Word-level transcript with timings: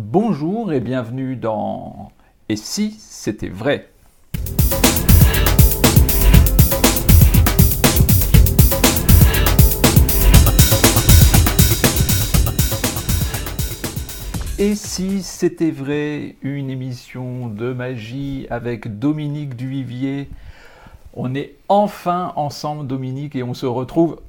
Bonjour 0.00 0.72
et 0.72 0.78
bienvenue 0.78 1.34
dans 1.34 2.12
Et 2.48 2.54
si 2.54 2.92
c'était 3.00 3.48
vrai? 3.48 3.90
Et 14.60 14.76
si 14.76 15.24
c'était 15.24 15.72
vrai, 15.72 16.36
une 16.42 16.70
émission 16.70 17.48
de 17.48 17.72
magie 17.72 18.46
avec 18.50 19.00
Dominique 19.00 19.56
Duvivier. 19.56 20.28
On 21.12 21.34
est 21.34 21.56
enfin 21.68 22.32
ensemble, 22.36 22.86
Dominique, 22.86 23.34
et 23.34 23.42
on 23.42 23.52
se 23.52 23.66
retrouve 23.66 24.20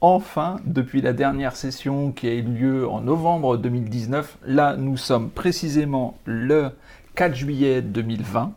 enfin 0.00 0.60
depuis 0.64 1.00
la 1.00 1.12
dernière 1.12 1.56
session 1.56 2.12
qui 2.12 2.28
a 2.28 2.34
eu 2.34 2.42
lieu 2.42 2.88
en 2.88 3.00
novembre 3.00 3.56
2019. 3.56 4.38
Là, 4.46 4.76
nous 4.76 4.96
sommes 4.96 5.30
précisément 5.30 6.18
le 6.24 6.70
4 7.14 7.34
juillet 7.34 7.82
2020. 7.82 8.52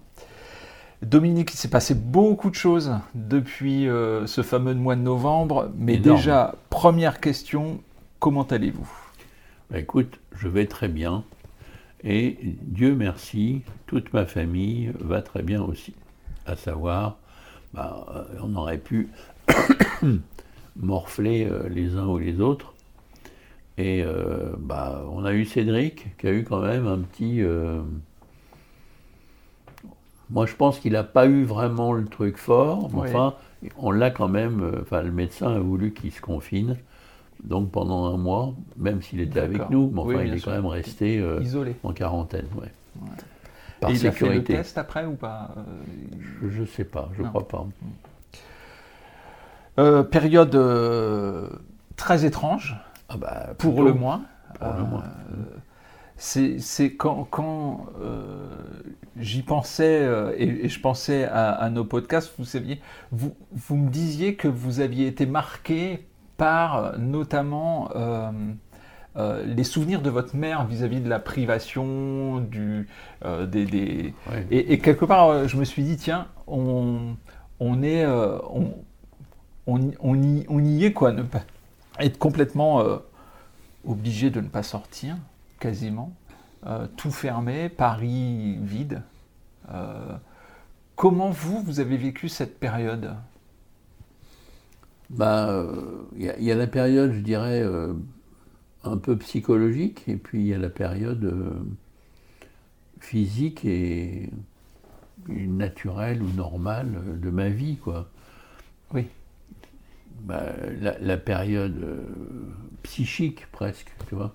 Dominique, 1.02 1.54
il 1.54 1.58
s'est 1.58 1.70
passé 1.70 1.96
beaucoup 1.96 2.52
de 2.52 2.56
choses 2.56 2.94
depuis 3.16 3.90
euh, 3.90 4.28
ce 4.28 4.44
fameux 4.44 4.76
mois 4.76 4.96
de 4.96 5.02
novembre, 5.02 5.72
mais 5.76 5.98
déjà, 5.98 6.54
première 6.70 7.20
question, 7.20 7.82
comment 8.20 8.44
allez-vous? 8.44 8.90
Bah, 9.72 9.80
écoute, 9.80 10.20
je 10.36 10.48
vais 10.48 10.68
très 10.68 10.90
bien. 10.90 11.24
Et 12.04 12.38
Dieu 12.42 12.96
merci, 12.96 13.62
toute 13.88 14.14
ma 14.14 14.26
famille 14.26 14.92
va 15.00 15.22
très 15.24 15.42
bien 15.42 15.62
aussi. 15.64 15.94
À 16.46 16.56
savoir, 16.56 17.18
bah, 17.74 18.06
euh, 18.16 18.24
on 18.44 18.56
aurait 18.56 18.78
pu 18.78 19.10
morfler 20.76 21.46
euh, 21.46 21.68
les 21.70 21.98
uns 21.98 22.08
ou 22.08 22.18
les 22.18 22.42
autres. 22.42 22.74
Et 23.78 24.04
euh, 24.04 24.52
bah, 24.60 25.04
on 25.12 25.26
a 25.26 25.34
eu 25.34 25.46
Cédric 25.46 26.18
qui 26.18 26.28
a 26.28 26.32
eu 26.32 26.44
quand 26.44 26.62
même 26.62 26.88
un 26.88 27.00
petit. 27.00 27.42
Moi, 30.30 30.46
je 30.46 30.56
pense 30.56 30.80
qu'il 30.80 30.94
n'a 30.94 31.04
pas 31.04 31.26
eu 31.26 31.44
vraiment 31.44 31.94
le 31.94 32.06
truc 32.06 32.38
fort, 32.38 32.90
mais 32.94 33.00
enfin, 33.02 33.36
on 33.78 33.92
l'a 33.92 34.12
quand 34.12 34.28
même. 34.28 34.80
Enfin, 34.82 35.02
le 35.02 35.12
médecin 35.12 35.56
a 35.56 35.60
voulu 35.60 35.94
qu'il 35.94 36.12
se 36.12 36.22
confine. 36.22 36.78
Donc 37.44 37.72
pendant 37.72 38.06
un 38.14 38.18
mois, 38.18 38.54
même 38.78 39.02
s'il 39.02 39.20
était 39.20 39.40
avec 39.40 39.70
nous, 39.70 39.92
mais 39.94 40.02
enfin, 40.02 40.24
il 40.24 40.34
est 40.34 40.42
quand 40.42 40.52
même 40.52 40.66
resté 40.66 41.20
euh, 41.20 41.42
isolé 41.42 41.76
en 41.84 41.94
quarantaine. 41.94 42.46
Ouais. 42.56 42.68
Par 43.80 43.90
Et 43.90 43.96
sécurité. 43.96 44.26
Il 44.26 44.28
a 44.28 44.32
fait 44.32 44.38
le 44.38 44.44
test 44.44 44.78
après 44.78 45.06
ou 45.06 45.16
pas 45.16 45.56
Je 46.42 46.62
ne 46.62 46.66
sais 46.66 46.84
pas, 46.84 47.10
je 47.18 47.24
ne 47.24 47.28
crois 47.28 47.48
pas. 47.48 47.66
Euh, 49.82 50.04
période 50.04 50.56
euh, 50.56 51.48
très 51.96 52.26
étrange, 52.26 52.78
ah 53.10 53.18
bah, 53.18 53.50
pour 53.58 53.84
le 53.84 53.94
moins. 53.94 54.22
Pour 54.60 54.74
le 54.74 54.84
moins. 54.84 55.04
C'est 56.18 56.94
quand, 56.94 57.28
quand 57.32 57.88
j'y 59.18 59.42
pensais 59.42 60.08
et, 60.38 60.70
je 60.70 60.80
pensais 60.80 61.26
à, 61.26 61.68
nos 61.72 61.84
podcasts, 61.84 62.32
vous 62.38 62.46
saviez, 62.46 62.80
vous, 63.12 63.36
vous 63.52 63.76
me 63.76 63.90
disiez 63.90 64.36
que 64.36 64.48
vous 64.48 64.82
aviez 64.82 65.08
été 65.08 65.26
marqué 65.26 66.06
par 66.42 66.98
notamment 66.98 67.92
euh, 67.96 68.32
euh, 69.16 69.44
les 69.46 69.64
souvenirs 69.64 70.02
de 70.02 70.10
votre 70.10 70.36
mère 70.36 70.66
vis-à-vis 70.66 71.00
de 71.00 71.08
la 71.08 71.20
privation, 71.20 72.40
du, 72.40 72.88
euh, 73.26 73.46
des, 73.46 74.16
Et, 74.50 74.80
quelque 74.80 75.06
part, 75.06 75.48
je 75.48 75.56
me 75.56 75.64
suis 75.64 75.84
dit, 75.84 75.98
tiens, 75.98 76.26
on, 76.48 77.16
on 77.60 77.84
est, 77.84 78.08
on, 78.08 78.74
on, 79.68 79.80
y, 79.80 80.46
on, 80.48 80.60
y, 80.64 80.86
est 80.86 80.94
quoi, 80.94 81.12
ne 81.12 81.24
pas 81.24 81.42
être 82.00 82.18
complètement 82.18 82.84
obligé 83.86 84.30
de 84.30 84.42
ne 84.42 84.48
pas 84.48 84.64
sortir, 84.64 85.18
quasiment, 85.60 86.14
tout 86.98 87.12
fermé, 87.12 87.70
Paris 87.70 88.58
vide. 88.62 89.04
comment 90.96 91.30
vous, 91.30 91.62
vous 91.62 91.80
avez 91.80 91.98
vécu 91.98 92.28
cette 92.30 92.60
période? 92.60 93.16
Il 95.12 95.18
bah, 95.18 95.66
y, 96.18 96.52
a 96.52 96.56
la 96.56 96.68
période, 96.68 97.12
je 97.12 97.20
dirais, 97.20 97.62
euh, 97.62 97.94
un 98.86 98.96
peu 98.96 99.18
psychologique, 99.18 100.08
et 100.08 100.16
puis 100.16 100.40
il 100.40 100.48
y 100.48 100.54
a 100.54 100.58
la 100.58 100.70
période 100.70 101.26
euh, 101.26 101.60
physique 103.02 103.66
et, 103.66 104.30
naturelle 105.28 106.24
ou 106.24 106.30
normale 106.32 107.20
de 107.20 107.30
ma 107.30 107.50
vie, 107.50 107.76
quoi. 107.76 108.10
Oui. 108.94 109.08
Bah, 110.22 110.44
la, 111.00 111.18
période 111.18 111.78
euh, 111.82 112.02
psychique, 112.84 113.48
presque, 113.52 113.92
tu 114.08 114.16
vois. 114.16 114.34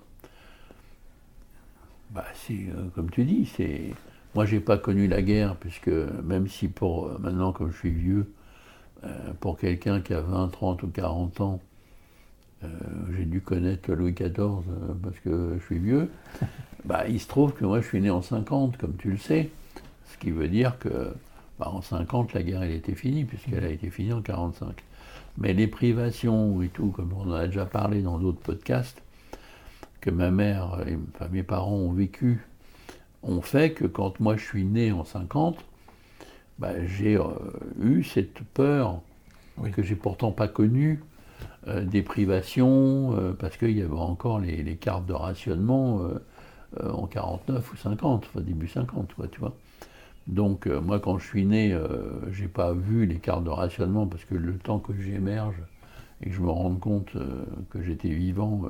Bah, 2.11 2.25
c'est, 2.35 2.67
comme 2.95 3.09
tu 3.09 3.23
dis, 3.23 3.45
c'est... 3.45 3.93
Moi, 4.35 4.45
j'ai 4.45 4.59
pas 4.59 4.77
connu 4.77 5.07
la 5.07 5.21
guerre, 5.21 5.55
puisque 5.55 5.87
même 5.87 6.47
si 6.47 6.67
pour 6.67 7.19
maintenant, 7.19 7.53
comme 7.53 7.71
je 7.71 7.77
suis 7.77 7.91
vieux, 7.91 8.27
euh, 9.03 9.33
pour 9.39 9.57
quelqu'un 9.57 10.01
qui 10.01 10.13
a 10.13 10.21
20, 10.21 10.47
30 10.47 10.83
ou 10.83 10.87
40 10.87 11.41
ans, 11.41 11.59
euh, 12.63 12.67
j'ai 13.15 13.25
dû 13.25 13.41
connaître 13.41 13.91
Louis 13.93 14.13
XIV 14.13 14.39
euh, 14.39 14.61
parce 15.03 15.19
que 15.19 15.55
je 15.59 15.65
suis 15.65 15.77
vieux, 15.77 16.09
bah, 16.85 17.07
il 17.07 17.19
se 17.19 17.27
trouve 17.27 17.53
que 17.53 17.63
moi 17.63 17.79
je 17.81 17.87
suis 17.87 18.01
né 18.01 18.09
en 18.09 18.23
50, 18.23 18.77
comme 18.77 18.95
tu 18.97 19.11
le 19.11 19.17
sais, 19.17 19.51
ce 20.11 20.17
qui 20.17 20.31
veut 20.31 20.47
dire 20.47 20.79
que 20.79 21.13
bah, 21.59 21.69
en 21.69 21.81
50 21.81 22.33
la 22.33 22.43
guerre 22.43 22.63
elle 22.63 22.71
était 22.71 22.95
finie, 22.95 23.25
puisqu'elle 23.25 23.65
a 23.65 23.69
été 23.69 23.89
finie 23.89 24.13
en 24.13 24.21
45. 24.21 24.83
Mais 25.37 25.53
les 25.53 25.67
privations 25.67 26.61
et 26.61 26.69
tout, 26.69 26.87
comme 26.87 27.13
on 27.13 27.29
en 27.29 27.33
a 27.33 27.47
déjà 27.47 27.65
parlé 27.65 28.01
dans 28.01 28.17
d'autres 28.17 28.39
podcasts, 28.39 29.01
que 30.01 30.09
ma 30.09 30.31
mère 30.31 30.83
et 30.87 30.97
enfin, 31.13 31.27
mes 31.31 31.43
parents 31.43 31.75
ont 31.75 31.91
vécu, 31.91 32.45
ont 33.23 33.41
fait 33.41 33.73
que 33.73 33.85
quand 33.85 34.19
moi 34.19 34.37
je 34.37 34.43
suis 34.43 34.63
né 34.63 34.91
en 34.91 35.03
50, 35.03 35.57
bah, 36.59 36.85
j'ai 36.85 37.17
euh, 37.17 37.25
eu 37.81 38.03
cette 38.03 38.41
peur 38.53 39.01
que 39.73 39.83
j'ai 39.83 39.95
pourtant 39.95 40.31
pas 40.31 40.47
connue 40.47 41.03
euh, 41.67 41.83
des 41.83 42.01
privations, 42.01 43.15
euh, 43.15 43.33
parce 43.33 43.57
qu'il 43.57 43.77
y 43.77 43.81
avait 43.81 43.93
encore 43.93 44.39
les, 44.39 44.75
cartes 44.75 45.05
de 45.05 45.13
rationnement 45.13 46.01
en 46.81 47.07
49 47.07 47.73
ou 47.73 47.77
50, 47.77 48.25
enfin 48.25 48.41
début 48.41 48.67
50, 48.67 49.13
tu 49.31 49.39
vois. 49.39 49.53
Donc 50.27 50.67
moi 50.67 50.99
quand 50.99 51.17
je 51.17 51.25
suis 51.25 51.45
né, 51.45 51.77
j'ai 52.31 52.49
pas 52.49 52.73
vu 52.73 53.05
les 53.05 53.17
cartes 53.17 53.45
de 53.45 53.49
rationnement 53.49 54.07
parce 54.07 54.25
que 54.25 54.35
le 54.35 54.57
temps 54.57 54.79
que 54.79 54.93
j'émerge 54.93 55.55
et 56.21 56.29
que 56.29 56.35
je 56.35 56.41
me 56.41 56.49
rende 56.49 56.79
compte 56.79 57.13
que 57.69 57.81
j'étais 57.81 58.09
vivant, 58.09 58.63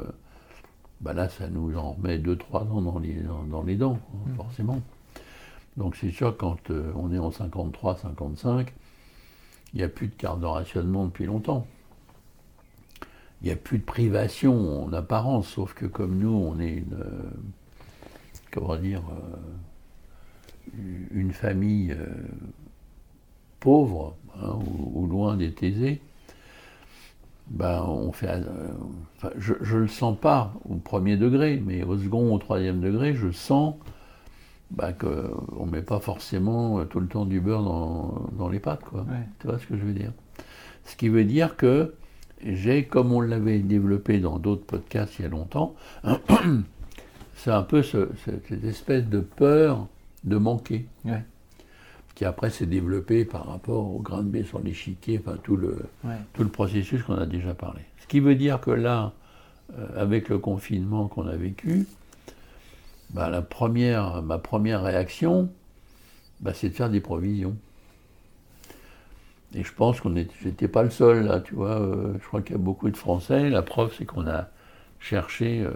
bah 1.02 1.14
là 1.14 1.30
ça 1.30 1.48
nous 1.50 1.76
en 1.76 1.94
remet 1.94 2.20
2-3 2.20 2.70
ans 2.70 2.82
dans 2.82 3.00
les, 3.00 3.18
dans, 3.50 3.64
les 3.64 3.76
dents, 3.76 4.00
hein, 4.14 4.30
mmh. 4.30 4.36
forcément. 4.36 4.82
Donc 5.78 5.96
c'est 5.96 6.12
sûr, 6.12 6.36
quand 6.36 6.72
euh, 6.72 6.92
on 6.96 7.14
est 7.14 7.20
en 7.20 7.32
53, 7.32 7.98
55, 7.98 8.74
il 9.74 9.78
n'y 9.78 9.84
a 9.84 9.90
plus 9.90 10.08
de 10.08 10.16
carte 10.16 10.40
de 10.40 10.46
rationnement 10.46 11.06
depuis 11.06 11.26
longtemps. 11.26 11.68
Il 13.42 13.46
n'y 13.46 13.52
a 13.52 13.56
plus 13.56 13.78
de 13.78 13.84
privation 13.84 14.86
en 14.86 14.92
apparence, 14.94 15.48
sauf 15.48 15.76
que 15.76 15.86
comme 15.86 16.18
nous, 16.18 16.34
on 16.34 16.60
est 16.60 16.74
une, 16.74 16.98
euh, 17.00 17.30
comment 18.52 18.76
dire, 18.76 19.04
euh, 19.12 19.38
une 21.12 21.32
famille 21.32 21.96
pauvre, 23.60 24.16
hein, 24.42 24.58
ou, 24.94 25.08
loin 25.08 25.38
d'être 25.38 25.64
aisée, 25.64 26.02
ben, 27.50 27.84
on 27.88 28.12
fait, 28.12 28.44
je 29.38 29.54
ne 29.54 29.80
le 29.82 29.88
sens 29.88 30.18
pas 30.20 30.54
au 30.70 30.76
premier 30.76 31.18
degré, 31.18 31.62
mais 31.66 31.84
au 31.84 31.98
second, 31.98 32.34
au 32.34 32.38
troisième 32.38 32.82
degré, 32.82 33.14
je 33.14 33.32
sens 33.32 33.76
bah, 34.72 34.92
qu'on 34.92 35.66
ne 35.66 35.72
met 35.72 35.82
pas 35.82 36.00
forcément 36.00 36.80
euh, 36.80 36.86
tout 36.86 37.00
le 37.00 37.08
temps 37.08 37.26
du 37.26 37.40
beurre 37.40 37.64
dans, 37.64 38.50
les 38.50 38.60
pâtes. 38.60 38.84
Quoi. 38.84 39.06
Tu 39.40 39.48
vois 39.48 39.60
ce 39.60 39.66
que 39.66 39.78
je 39.78 39.84
veux 39.84 39.94
dire? 39.94 40.12
Ce 40.84 40.96
qui 40.96 41.10
veut 41.10 41.24
dire 41.24 41.56
que 41.56 41.94
j'ai, 42.44 42.84
comme 42.84 43.14
on 43.14 43.22
l'avait 43.22 43.60
développé 43.60 44.20
dans 44.20 44.40
d'autres 44.40 44.66
podcasts 44.66 45.20
il 45.20 45.24
y 45.24 45.26
a 45.26 45.30
longtemps, 45.30 45.76
c'est 47.36 47.52
un 47.52 47.64
peu 47.64 47.82
cette 47.82 48.52
espèce 48.64 49.06
de 49.06 49.20
peur 49.20 49.88
de 50.28 50.38
manquer. 50.38 50.86
Qui 52.16 52.26
après 52.26 52.50
s'est 52.50 52.66
développé 52.66 53.26
par 53.26 53.46
rapport 53.46 53.94
au 53.94 54.00
grain 54.00 54.24
de 54.24 54.30
blé 54.30 54.44
sur 54.44 54.60
l'échiquier, 54.60 55.22
enfin 55.24 55.38
tout 55.44 55.56
le, 55.56 55.78
tout 56.34 56.44
le 56.44 56.50
processus 56.50 57.04
qu'on 57.04 57.16
a 57.16 57.28
déjà 57.28 57.54
parlé. 57.54 57.82
Ce 58.00 58.08
qui 58.08 58.20
veut 58.20 58.34
dire 58.34 58.60
que 58.60 58.72
là, 58.72 59.14
euh, 59.78 60.02
avec 60.02 60.30
le 60.30 60.40
confinement 60.40 61.08
qu'on 61.08 61.28
a 61.28 61.36
vécu, 61.36 61.86
bah, 63.12 63.30
la 63.30 63.44
première, 63.44 64.24
ma 64.24 64.40
première 64.40 64.82
réaction, 64.82 65.50
bah, 66.40 66.54
c'est 66.54 66.70
de 66.70 66.74
faire 66.74 66.90
des 66.90 67.02
provisions. 67.02 67.56
Et 69.54 69.64
je 69.64 69.74
pense 69.74 70.02
qu'on 70.02 70.10
n'était 70.10 70.68
pas 70.68 70.84
le 70.84 70.90
seul 70.90 71.26
là, 71.26 71.40
tu 71.40 71.56
vois. 71.56 71.80
Euh, 71.80 72.14
je 72.20 72.28
crois 72.28 72.42
qu'il 72.42 72.54
y 72.54 72.60
a 72.60 72.62
beaucoup 72.62 72.90
de 72.90 72.98
Français. 72.98 73.50
La 73.50 73.62
preuve, 73.62 73.94
c'est 73.98 74.06
qu'on 74.06 74.28
a 74.28 74.50
cherché 75.00 75.62
euh, 75.62 75.72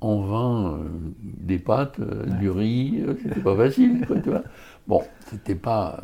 en 0.00 0.20
vain 0.20 0.72
euh, 0.72 0.88
des 1.22 1.58
pâtes, 1.58 2.00
du 2.38 2.50
riz. 2.50 3.04
c'était 3.22 3.40
pas 3.40 3.56
facile, 3.56 4.06
tu 4.22 4.30
vois. 4.30 4.42
Bon, 4.86 5.02
c'était 5.26 5.54
pas, 5.54 6.00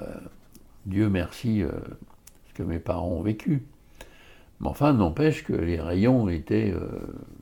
Dieu 0.87 1.09
merci, 1.09 1.63
ce 2.49 2.55
que 2.55 2.63
mes 2.63 2.79
parents 2.79 3.11
ont 3.11 3.23
vécu. 3.23 3.63
Mais 4.61 4.69
enfin, 4.69 4.93
n'empêche 4.93 5.45
que 5.45 5.53
les 5.53 5.81
rayons 5.81 6.29
étaient 6.29 6.75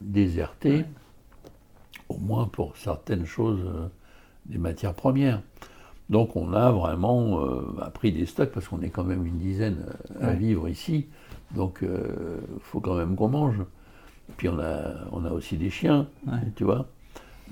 désertés 0.00 0.84
au 2.08 2.18
moins 2.18 2.46
pour 2.46 2.76
certaines 2.76 3.24
choses 3.24 3.64
des 4.46 4.58
matières 4.58 4.94
premières. 4.94 5.42
Donc 6.10 6.36
on 6.36 6.52
a 6.52 6.70
vraiment 6.72 7.40
pris 7.94 8.12
des 8.12 8.26
stocks 8.26 8.50
parce 8.50 8.68
qu'on 8.68 8.82
est 8.82 8.90
quand 8.90 9.04
même 9.04 9.24
une 9.24 9.38
dizaine 9.38 9.86
à 10.20 10.32
vivre 10.32 10.68
ici. 10.68 11.06
Donc 11.54 11.80
il 11.82 12.60
faut 12.60 12.80
quand 12.80 12.96
même 12.96 13.16
qu'on 13.16 13.28
mange. 13.28 13.62
Puis 14.36 14.48
on 14.48 14.58
a, 14.58 14.94
on 15.12 15.24
a 15.24 15.30
aussi 15.30 15.56
des 15.56 15.70
chiens, 15.70 16.06
tu 16.56 16.64
vois. 16.64 16.86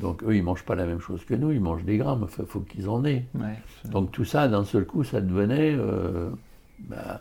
Donc 0.01 0.23
eux, 0.23 0.37
ils 0.37 0.43
mangent 0.43 0.65
pas 0.65 0.75
la 0.75 0.87
même 0.87 1.01
chose 1.01 1.25
que 1.25 1.35
nous, 1.35 1.51
ils 1.51 1.61
mangent 1.61 1.85
des 1.85 1.97
grammes, 1.97 2.27
il 2.39 2.47
faut, 2.47 2.61
qu'ils 2.61 2.89
en 2.89 3.05
aient. 3.05 3.25
Donc 3.85 4.13
tout 4.13 4.25
ça, 4.25 4.49
d'un 4.49 4.65
seul 4.65 4.87
coup, 4.87 5.05
ça 5.05 5.21
devenait... 5.21 5.75
Euh, 5.75 6.31
bah, 6.81 7.21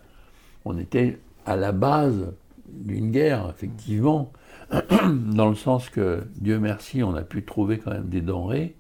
on 0.65 0.77
était 0.77 1.19
à 1.45 1.55
la 1.55 1.71
base 1.71 2.33
d'une 2.67 3.11
guerre, 3.11 3.49
effectivement, 3.49 4.31
dans 4.71 5.49
le 5.49 5.55
sens 5.55 5.89
que, 5.89 6.23
Dieu 6.35 6.59
merci, 6.59 7.01
on 7.03 7.15
a 7.15 7.21
pu 7.21 7.43
trouver 7.43 7.79
quand 7.79 7.91
même 7.91 8.09
des 8.09 8.21
denrées, 8.21 8.75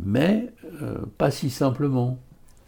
mais 0.00 0.50
euh, 0.82 0.98
pas 1.18 1.30
si 1.30 1.50
simplement. 1.50 2.18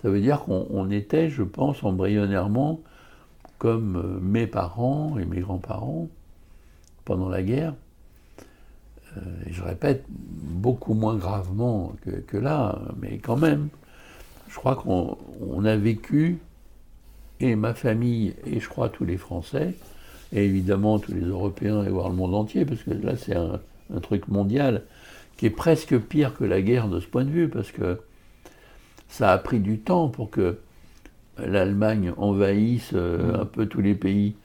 Ça 0.03 0.09
veut 0.09 0.21
dire 0.21 0.41
qu'on 0.41 0.91
était, 0.91 1.29
je 1.29 1.43
pense, 1.43 1.83
embryonnairement, 1.83 2.81
comme 3.59 3.97
euh, 3.97 4.21
mes 4.21 4.47
parents 4.47 5.19
et 5.19 5.25
mes 5.25 5.41
grands-parents, 5.41 6.09
pendant 7.05 7.29
la 7.29 7.43
guerre, 7.43 7.75
euh, 9.17 9.21
je 9.51 9.63
répète, 9.63 10.05
beaucoup 10.09 10.95
moins 10.95 11.17
gravement 11.17 11.95
que, 12.27 12.37
là, 12.37 12.81
mais 13.01 13.19
quand 13.19 13.37
même, 13.37 13.69
je 14.49 14.57
crois 14.57 14.77
qu'on 14.77 15.65
a 15.65 15.77
vécu, 15.77 16.39
et 17.41 17.57
ma 17.57 17.75
famille, 17.75 18.35
et 18.47 18.61
je 18.61 18.69
crois 18.69 18.89
tous 18.89 19.05
les 19.05 19.17
Français, 19.17 19.75
et 20.33 20.45
évidemment 20.45 20.99
tous 20.99 21.13
les 21.13 21.25
Européens, 21.25 21.85
et 21.85 21.89
voire 21.89 22.09
le 22.09 22.15
monde 22.15 22.35
entier, 22.35 22.65
parce 22.65 22.83
que 22.83 22.91
là 22.91 23.17
c'est 23.17 23.35
un, 23.35 23.61
truc 24.03 24.29
mondial, 24.29 24.83
qui 25.37 25.47
est 25.47 25.51
presque 25.51 25.99
pire 25.99 26.37
que 26.37 26.45
la 26.45 26.61
guerre 26.63 26.89
de 26.89 27.01
ce 27.01 27.07
point 27.07 27.25
de 27.25 27.31
vue, 27.31 27.49
parce 27.49 27.73
que 27.73 28.01
ça 29.09 29.33
a 29.33 29.39
pris 29.39 29.59
du 29.59 29.79
temps 29.79 30.09
pour 30.09 30.31
que 30.31 30.59
l'Allemagne 31.39 32.13
envahisse 32.19 32.91
euh, 32.95 33.33
mmh. 33.33 33.41
un 33.41 33.45
peu 33.47 33.67
tous 33.67 33.81
les 33.81 33.95
pays 33.95 34.37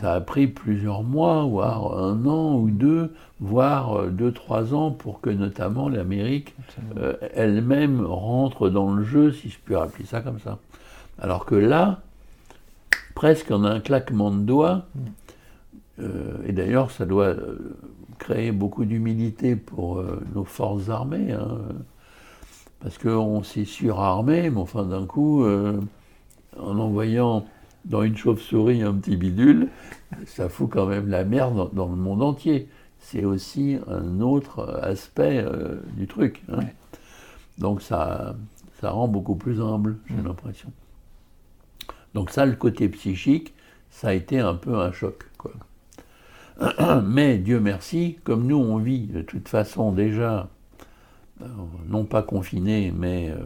ça 0.00 0.14
a 0.14 0.20
pris 0.20 0.46
plusieurs 0.46 1.02
mois, 1.02 1.44
voire 1.44 1.98
un 1.98 2.24
an 2.26 2.56
ou 2.56 2.70
deux, 2.70 3.14
voire 3.40 3.96
euh, 3.96 4.08
deux, 4.08 4.32
trois 4.32 4.74
ans 4.74 4.90
pour 4.90 5.20
que 5.20 5.30
notamment 5.30 5.88
l'Amérique 5.88 6.54
euh, 6.96 7.14
elle-même 7.34 8.04
rentre 8.04 8.68
dans 8.70 8.92
le 8.92 9.04
jeu, 9.04 9.32
si 9.32 9.50
je 9.50 9.58
puis 9.64 9.74
appeler 9.74 10.04
ça 10.04 10.20
comme 10.20 10.40
ça. 10.40 10.58
Alors 11.18 11.44
que 11.44 11.54
là, 11.54 12.00
presque 13.14 13.50
en 13.50 13.64
un 13.64 13.80
claquement 13.80 14.30
de 14.30 14.40
doigts, 14.40 14.86
mm. 14.94 15.00
euh, 16.00 16.32
et 16.46 16.52
d'ailleurs 16.52 16.90
ça 16.90 17.04
doit 17.04 17.34
créer 18.18 18.52
beaucoup 18.52 18.84
d'humilité 18.84 19.54
pour 19.54 20.02
nos 20.34 20.44
forces 20.44 20.88
armées, 20.88 21.32
hein, 21.32 21.58
parce 22.80 22.98
qu'on 22.98 23.42
s'est 23.42 23.64
surarmé, 23.64 24.50
mais 24.50 24.60
enfin 24.60 24.84
d'un 24.84 25.06
coup, 25.06 25.46
en 25.46 26.78
envoyant 26.78 27.46
dans 27.84 28.02
une 28.02 28.16
chauve-souris 28.16 28.82
un 28.82 28.94
petit 28.94 29.16
bidule, 29.16 29.68
ça 30.26 30.48
fout 30.48 30.68
quand 30.70 30.86
même 30.86 31.08
la 31.08 31.24
merde 31.24 31.70
dans, 31.72 31.88
le 31.88 31.96
monde 31.96 32.22
entier. 32.22 32.68
C'est 33.00 33.24
aussi 33.24 33.78
un 33.86 34.20
autre 34.20 34.80
aspect 34.82 35.38
euh, 35.38 35.80
du 35.96 36.06
truc. 36.06 36.42
Hein. 36.52 36.60
Donc 37.58 37.80
ça, 37.80 38.36
ça 38.80 38.90
rend 38.90 39.08
beaucoup 39.08 39.36
plus 39.36 39.60
humble, 39.60 39.98
j'ai 40.08 40.14
mm. 40.14 40.26
l'impression. 40.26 40.72
Donc 42.14 42.30
ça, 42.30 42.46
le 42.46 42.56
côté 42.56 42.88
psychique, 42.88 43.54
ça 43.90 44.08
a 44.08 44.12
été 44.12 44.38
un 44.38 44.54
peu 44.54 44.78
un 44.78 44.92
choc. 44.92 45.26
Quoi. 45.38 45.52
Mais 47.04 47.38
Dieu 47.38 47.60
merci, 47.60 48.18
comme 48.24 48.46
nous 48.46 48.56
on 48.56 48.78
vit 48.78 49.06
de 49.06 49.22
toute 49.22 49.48
façon 49.48 49.92
déjà, 49.92 50.48
euh, 51.42 51.46
non 51.86 52.04
pas 52.04 52.22
confinés, 52.22 52.92
mais 52.96 53.30
euh, 53.30 53.38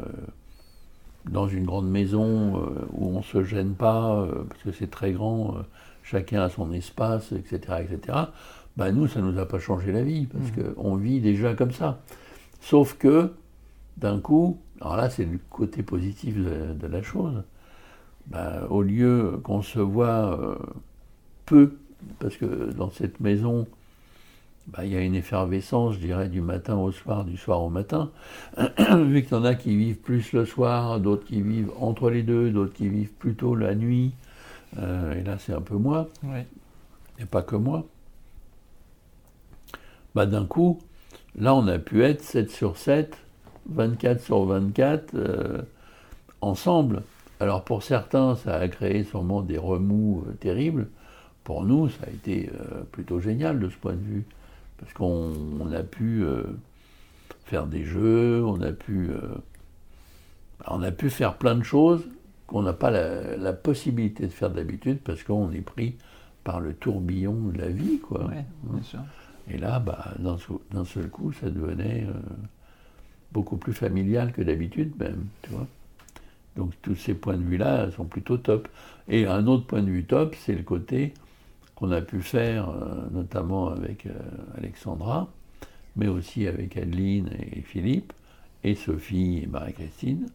dans 1.31 1.47
une 1.47 1.65
grande 1.65 1.91
maison 1.91 2.57
euh, 2.57 2.87
ne 3.23 3.43
se 3.43 3.49
gêne 3.49 3.75
pas, 3.75 4.15
euh, 4.15 4.45
parce 4.49 4.63
que 4.63 4.73
c'est 4.73 4.91
très 4.91 5.13
grand, 5.13 5.57
euh, 5.57 5.63
chacun 6.03 6.43
a 6.43 6.49
son 6.49 6.73
espace, 6.73 7.33
etc., 7.33 7.85
etc., 7.89 8.19
bah 8.77 8.91
nous, 8.91 9.07
ça 9.07 9.21
ne 9.21 9.31
nous 9.31 9.39
a 9.39 9.47
pas 9.47 9.59
changé 9.59 9.93
la 9.93 10.03
vie, 10.03 10.27
parce 10.27 10.51
mmh. 10.51 10.75
qu'on 10.75 10.97
vit 10.97 11.21
déjà 11.21 11.55
comme 11.55 11.73
ça. 11.73 12.01
Sauf 12.61 12.97
que, 12.97 13.33
d'un 13.99 14.19
coup, 14.19 14.59
alors 14.81 14.97
là, 14.97 15.11
c'est 15.11 15.27
le 15.27 15.39
côté 15.51 15.83
positif 15.83 16.37
de, 16.37 16.87
la 16.87 17.03
chose, 17.03 17.43
bah, 18.29 18.67
au 18.71 18.83
lieu 18.83 19.41
qu'on 19.43 19.61
se 19.61 19.79
voit 19.79 20.59
peu, 21.45 21.77
parce 22.19 22.37
que 22.37 22.73
dans 22.73 22.91
cette 22.91 23.21
maison, 23.21 23.67
bah, 24.69 24.85
il 24.85 24.93
y 24.93 24.97
a 24.97 25.01
une 25.01 25.15
effervescence, 25.15 25.95
je 25.95 25.99
dirais, 25.99 26.29
du 26.29 26.41
matin 26.41 26.77
au 26.77 26.93
soir, 26.93 27.25
du 27.25 27.37
soir 27.37 27.63
au 27.63 27.69
matin. 27.69 28.11
Vu 28.57 29.23
qu'il 29.23 29.33
y 29.33 29.35
en 29.35 29.45
a 29.45 29.55
qui 29.55 29.77
vivent 29.77 29.99
plus 29.99 30.33
le 30.33 30.45
soir, 30.45 31.01
d'autres 31.01 31.27
qui 31.27 31.43
vivent 31.43 31.73
entre 31.81 32.11
les 32.11 32.23
deux, 32.23 32.51
d'autres 32.51 32.73
qui 32.73 32.89
vivent 32.89 33.13
plutôt 33.13 33.55
la 33.57 33.75
nuit. 33.75 34.13
Euh, 34.79 35.19
et 35.19 35.23
là, 35.25 35.37
c'est 35.39 35.53
un 35.53 35.61
peu 35.61 35.77
moi. 35.77 36.09
Et 37.19 37.25
pas 37.27 37.43
que 37.43 37.57
moi. 37.57 37.85
Bah, 40.15 40.27
D'un 40.27 40.47
coup, 40.47 40.79
là, 41.37 41.55
on 41.55 41.67
a 41.67 41.79
pu 41.79 42.05
être 42.05 42.23
7 42.23 42.51
sur 42.51 42.77
7, 42.77 43.17
24 43.69 44.21
sur 44.21 44.45
24, 44.45 45.15
euh, 45.15 45.63
ensemble. 46.41 47.03
Alors 47.41 47.65
pour 47.65 47.83
certains, 47.83 48.37
ça 48.37 48.55
a 48.55 48.69
créé 48.69 49.03
sûrement 49.03 49.43
des 49.43 49.59
remous 49.59 50.25
euh, 50.29 50.33
terribles. 50.35 50.89
Pour 51.43 51.65
nous, 51.65 51.89
ça 51.89 52.07
a 52.07 52.11
été 52.11 52.49
plutôt 52.93 53.19
génial 53.19 53.59
de 53.59 53.69
ce 53.69 53.77
point 53.77 53.95
de 53.95 53.99
vue 53.99 54.25
parce 54.83 54.95
qu'on 54.95 55.73
a 55.73 55.83
pu 55.85 56.25
euh, 56.25 56.43
faire 57.45 57.67
des 57.67 57.85
jeux, 57.85 58.45
on 58.45 58.61
a 58.63 58.73
pu, 58.73 59.11
euh, 59.11 59.21
on 60.67 60.83
a 60.83 60.91
pu 60.91 61.09
faire 61.09 61.37
plein 61.37 61.55
de 61.55 61.63
choses 61.63 62.03
qu'on 62.49 62.63
n'a 62.63 62.73
pas 62.73 62.91
la, 62.91 63.53
possibilité 63.53 64.27
de 64.27 64.33
faire 64.33 64.51
d'habitude 64.51 64.99
parce 64.99 65.23
qu'on 65.23 65.53
est 65.53 65.61
pris 65.61 65.97
par 66.43 66.61
le 66.61 66.75
tourbillon 66.75 67.35
de 67.35 67.59
la 67.59 67.69
vie, 67.69 68.01
quoi. 68.01 68.31
Et 69.49 69.57
là, 69.57 69.79
bah, 69.79 70.13
d'un 70.19 70.85
seul 70.85 71.09
coup, 71.09 71.33
ça 71.33 71.49
devenait 71.49 72.05
euh, 72.09 72.13
beaucoup 73.31 73.57
plus 73.57 73.73
familial 73.73 74.33
que 74.33 74.43
d'habitude 74.43 74.93
même, 74.99 75.27
tu 75.43 75.51
vois. 75.51 75.67
Donc 76.57 76.73
tous 76.83 76.97
ces 76.97 77.15
points 77.15 77.37
de 77.37 77.45
vue-là 77.45 77.91
sont 77.93 78.05
plutôt 78.05 78.37
top. 78.37 78.69
Et 79.09 79.27
un 79.27 79.47
autre 79.47 79.67
point 79.67 79.83
de 79.83 79.91
vue 79.91 80.05
top, 80.05 80.35
c'est 80.39 80.55
le 80.55 80.65
côté 80.65 81.15
qu'on 81.83 81.91
a 81.91 82.01
pu 82.01 82.23
faire, 82.23 82.71
euh, 82.71 83.09
notamment 83.11 83.67
avec 83.67 84.07
euh, 84.07 84.13
Alexandra, 84.57 85.29
mais 85.97 86.07
aussi 86.07 86.47
avec 86.47 86.77
Adeline 86.77 87.31
et 87.53 87.61
Philippe, 87.61 88.13
et 88.63 88.77
Sophie 88.77 89.41
et 89.43 89.47
Marie-Christine, 89.49 90.29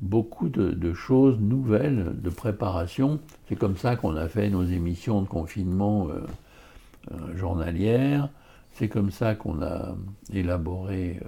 beaucoup 0.00 0.50
de, 0.50 0.92
choses 0.92 1.40
nouvelles 1.40 2.12
de 2.20 2.28
préparation. 2.28 3.20
C'est 3.48 3.56
comme 3.56 3.78
ça 3.78 3.96
qu'on 3.96 4.16
a 4.16 4.28
fait 4.28 4.50
nos 4.50 4.64
émissions 4.64 5.22
de 5.22 5.28
confinement 5.28 6.08
euh, 6.10 7.36
journalières. 7.36 8.28
C'est 8.74 8.88
comme 8.88 9.10
ça 9.10 9.34
qu'on 9.34 9.62
a 9.62 9.96
élaboré 10.30 11.20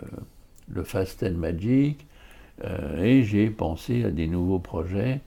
le 0.68 0.84
Fast 0.84 1.22
and 1.22 1.38
Magic. 1.38 2.06
et 2.98 3.22
j'ai 3.22 3.48
pensé 3.48 4.04
à 4.04 4.10
des 4.10 4.26
nouveaux 4.26 4.58
projets 4.58 5.22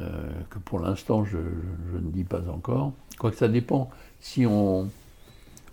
euh, 0.00 0.30
que 0.50 0.58
pour 0.58 0.80
l'instant 0.80 1.24
je, 1.24 1.38
ne 1.38 2.10
dis 2.10 2.24
pas 2.24 2.48
encore. 2.48 2.92
Quoique 3.18 3.36
ça 3.36 3.48
dépend 3.48 3.90
si 4.20 4.46
on, 4.46 4.88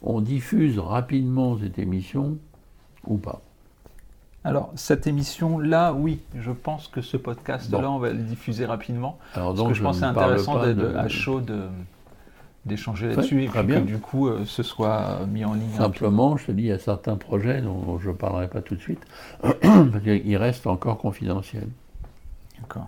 on 0.02 0.22
diffuse 0.22 0.80
rapidement 0.80 1.58
cette 1.58 1.80
émission 1.80 2.38
ou 3.06 3.18
pas. 3.18 3.42
Alors, 4.44 4.72
cette 4.76 5.08
émission-là, 5.08 5.92
oui, 5.92 6.22
je 6.40 6.52
pense 6.52 6.88
que 6.88 7.02
ce 7.02 7.18
podcast-là, 7.18 7.92
on 7.92 8.00
va 8.00 8.12
le 8.12 8.20
diffuser 8.20 8.66
rapidement. 8.66 9.18
Alors, 9.34 9.54
donc, 9.54 9.68
parce 9.68 9.70
que 9.72 9.78
je, 9.78 9.84
pense 9.84 9.96
que 9.98 10.00
c'est 10.00 10.06
intéressant 10.06 10.64
d'être 10.64 10.96
à 10.96 11.10
chaud 11.10 11.42
d'échanger 12.66 13.10
là-dessus 13.10 13.44
et 13.44 13.48
que 13.48 13.80
du 13.80 13.98
coup, 13.98 14.28
euh, 14.28 14.46
ce 14.46 14.64
soit 14.64 15.26
mis 15.28 15.44
en 15.44 15.54
ligne. 15.54 15.72
Simplement, 15.76 16.38
je 16.38 16.48
te 16.48 16.52
dis, 16.52 16.64
il 16.64 16.68
y 16.68 16.72
a 16.72 16.80
certains 16.80 17.16
projets 17.16 17.62
dont 17.62 17.98
je 18.00 18.10
ne 18.10 18.14
parlerai 18.14 18.48
pas 18.48 18.62
tout 18.62 18.76
de 18.76 18.82
suite, 18.82 19.02
parce 19.42 20.04
qu'ils 20.04 20.38
restent 20.38 20.68
encore 20.68 20.98
confidentiels. 20.98 21.70
D'accord. 22.60 22.88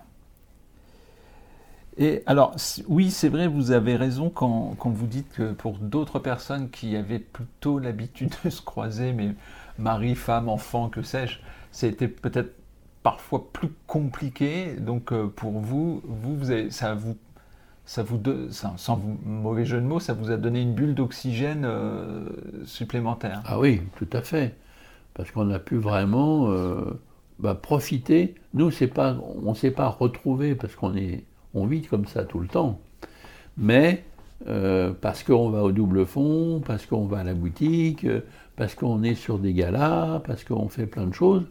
Et 2.01 2.23
alors, 2.25 2.55
oui, 2.87 3.11
c'est 3.11 3.27
vrai, 3.27 3.47
vous 3.47 3.71
avez 3.71 3.97
raison 3.97 4.29
quand, 4.29 4.77
vous 4.85 5.05
dites 5.05 5.27
que 5.33 5.51
pour 5.51 5.73
d'autres 5.79 6.17
personnes 6.17 6.69
qui 6.69 6.95
avaient 6.95 7.19
plutôt 7.19 7.77
l'habitude 7.77 8.33
de 8.45 8.49
se 8.49 8.61
croiser, 8.61 9.11
mais 9.11 9.35
mari, 9.77 10.15
femme, 10.15 10.47
enfant, 10.47 10.87
que 10.87 11.01
sais-je, 11.01 11.39
c'était 11.73 12.07
peut-être 12.07 12.55
parfois 13.03 13.51
plus 13.51 13.71
compliqué. 13.85 14.75
Donc 14.79 15.11
euh, 15.11 15.27
pour 15.27 15.59
vous, 15.59 16.01
vous, 16.05 16.39
ça 16.69 16.95
vous, 16.95 17.17
ça 17.85 18.01
vous, 18.01 18.21
sans 18.49 19.01
mauvais 19.25 19.65
jeu 19.65 19.81
de 19.81 19.85
mots, 19.85 19.99
ça 19.99 20.13
vous 20.13 20.31
a 20.31 20.37
donné 20.37 20.61
une 20.61 20.73
bulle 20.73 20.95
d'oxygène 20.95 21.65
euh, 21.65 22.29
supplémentaire. 22.63 23.41
Ah 23.43 23.59
oui, 23.59 23.81
tout 23.97 24.07
à 24.13 24.21
fait, 24.21 24.55
parce 25.13 25.31
qu'on 25.31 25.49
a 25.51 25.59
pu 25.59 25.75
vraiment 25.75 26.49
euh, 26.49 26.97
bah, 27.39 27.55
profiter. 27.55 28.35
Nous, 28.53 28.71
c'est 28.71 28.87
pas, 28.87 29.17
on 29.43 29.49
ne 29.49 29.55
s'est 29.55 29.71
pas 29.71 29.89
retrouvé 29.89 30.55
parce 30.55 30.75
qu'on 30.75 30.95
est 30.95 31.25
on 31.53 31.65
vit 31.65 31.81
comme 31.81 32.05
ça 32.05 32.23
tout 32.23 32.39
le 32.39 32.47
temps. 32.47 32.79
Mais 33.57 34.03
euh, 34.47 34.93
parce 34.99 35.23
qu'on 35.23 35.49
va 35.49 35.63
au 35.63 35.71
double 35.71 36.05
fond, 36.05 36.61
parce 36.65 36.85
qu'on 36.85 37.05
va 37.05 37.19
à 37.19 37.23
la 37.23 37.33
boutique, 37.33 38.05
euh, 38.05 38.21
parce 38.55 38.73
qu'on 38.73 39.03
est 39.03 39.15
sur 39.15 39.37
des 39.37 39.53
galas, 39.53 40.21
parce 40.25 40.43
qu'on 40.43 40.69
fait 40.69 40.85
plein 40.85 41.05
de 41.07 41.13
choses, 41.13 41.43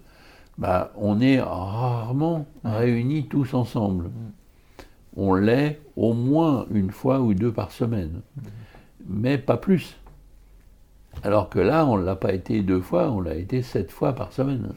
bah, 0.57 0.93
on 0.97 1.21
est 1.21 1.41
rarement 1.41 2.47
réunis 2.65 3.27
tous 3.29 3.53
ensemble. 3.55 4.05
Mm. 4.05 4.11
On 5.17 5.35
l'est 5.35 5.81
au 5.97 6.15
moins 6.15 6.67
une 6.71 6.91
fois 6.91 7.21
ou 7.21 7.35
deux 7.35 7.53
par 7.53 7.73
semaine, 7.73 8.23
mm. 8.37 8.43
mais 9.07 9.39
pas 9.39 9.59
plus. 9.59 9.97
Alors 11.23 11.51
que 11.51 11.59
là, 11.59 11.85
on 11.87 11.99
ne 11.99 12.05
l'a 12.05 12.17
pas 12.17 12.33
été 12.33 12.63
deux 12.63 12.81
fois, 12.81 13.11
on 13.11 13.21
l'a 13.21 13.35
été 13.35 13.63
sept 13.63 13.91
fois 13.91 14.15
par 14.15 14.33
semaine. 14.33 14.73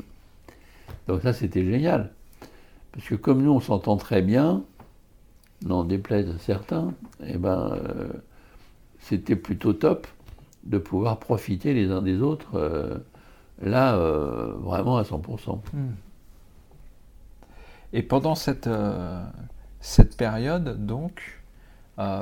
Donc 1.07 1.21
ça, 1.21 1.33
c'était 1.33 1.63
génial. 1.63 2.11
Parce 2.91 3.07
que 3.07 3.15
comme 3.15 3.41
nous, 3.41 3.51
on 3.51 3.59
s'entend 3.59 3.95
très 3.95 4.21
bien, 4.21 4.63
n'en 5.65 5.83
déplaise 5.83 6.29
à 6.29 6.37
certains, 6.39 6.93
eh 7.25 7.37
ben, 7.37 7.71
euh, 7.73 8.09
c'était 8.99 9.35
plutôt 9.35 9.73
top 9.73 10.07
de 10.63 10.77
pouvoir 10.77 11.19
profiter 11.19 11.73
les 11.73 11.91
uns 11.91 12.01
des 12.01 12.21
autres, 12.21 12.55
euh, 12.55 12.97
là, 13.61 13.95
euh, 13.95 14.53
vraiment 14.59 14.97
à 14.97 15.03
100%. 15.03 15.61
Hmm. 15.73 15.91
Et 17.93 18.03
pendant 18.03 18.35
cette, 18.35 18.69
cette 19.81 20.15
période, 20.15 20.85
donc, 20.85 21.41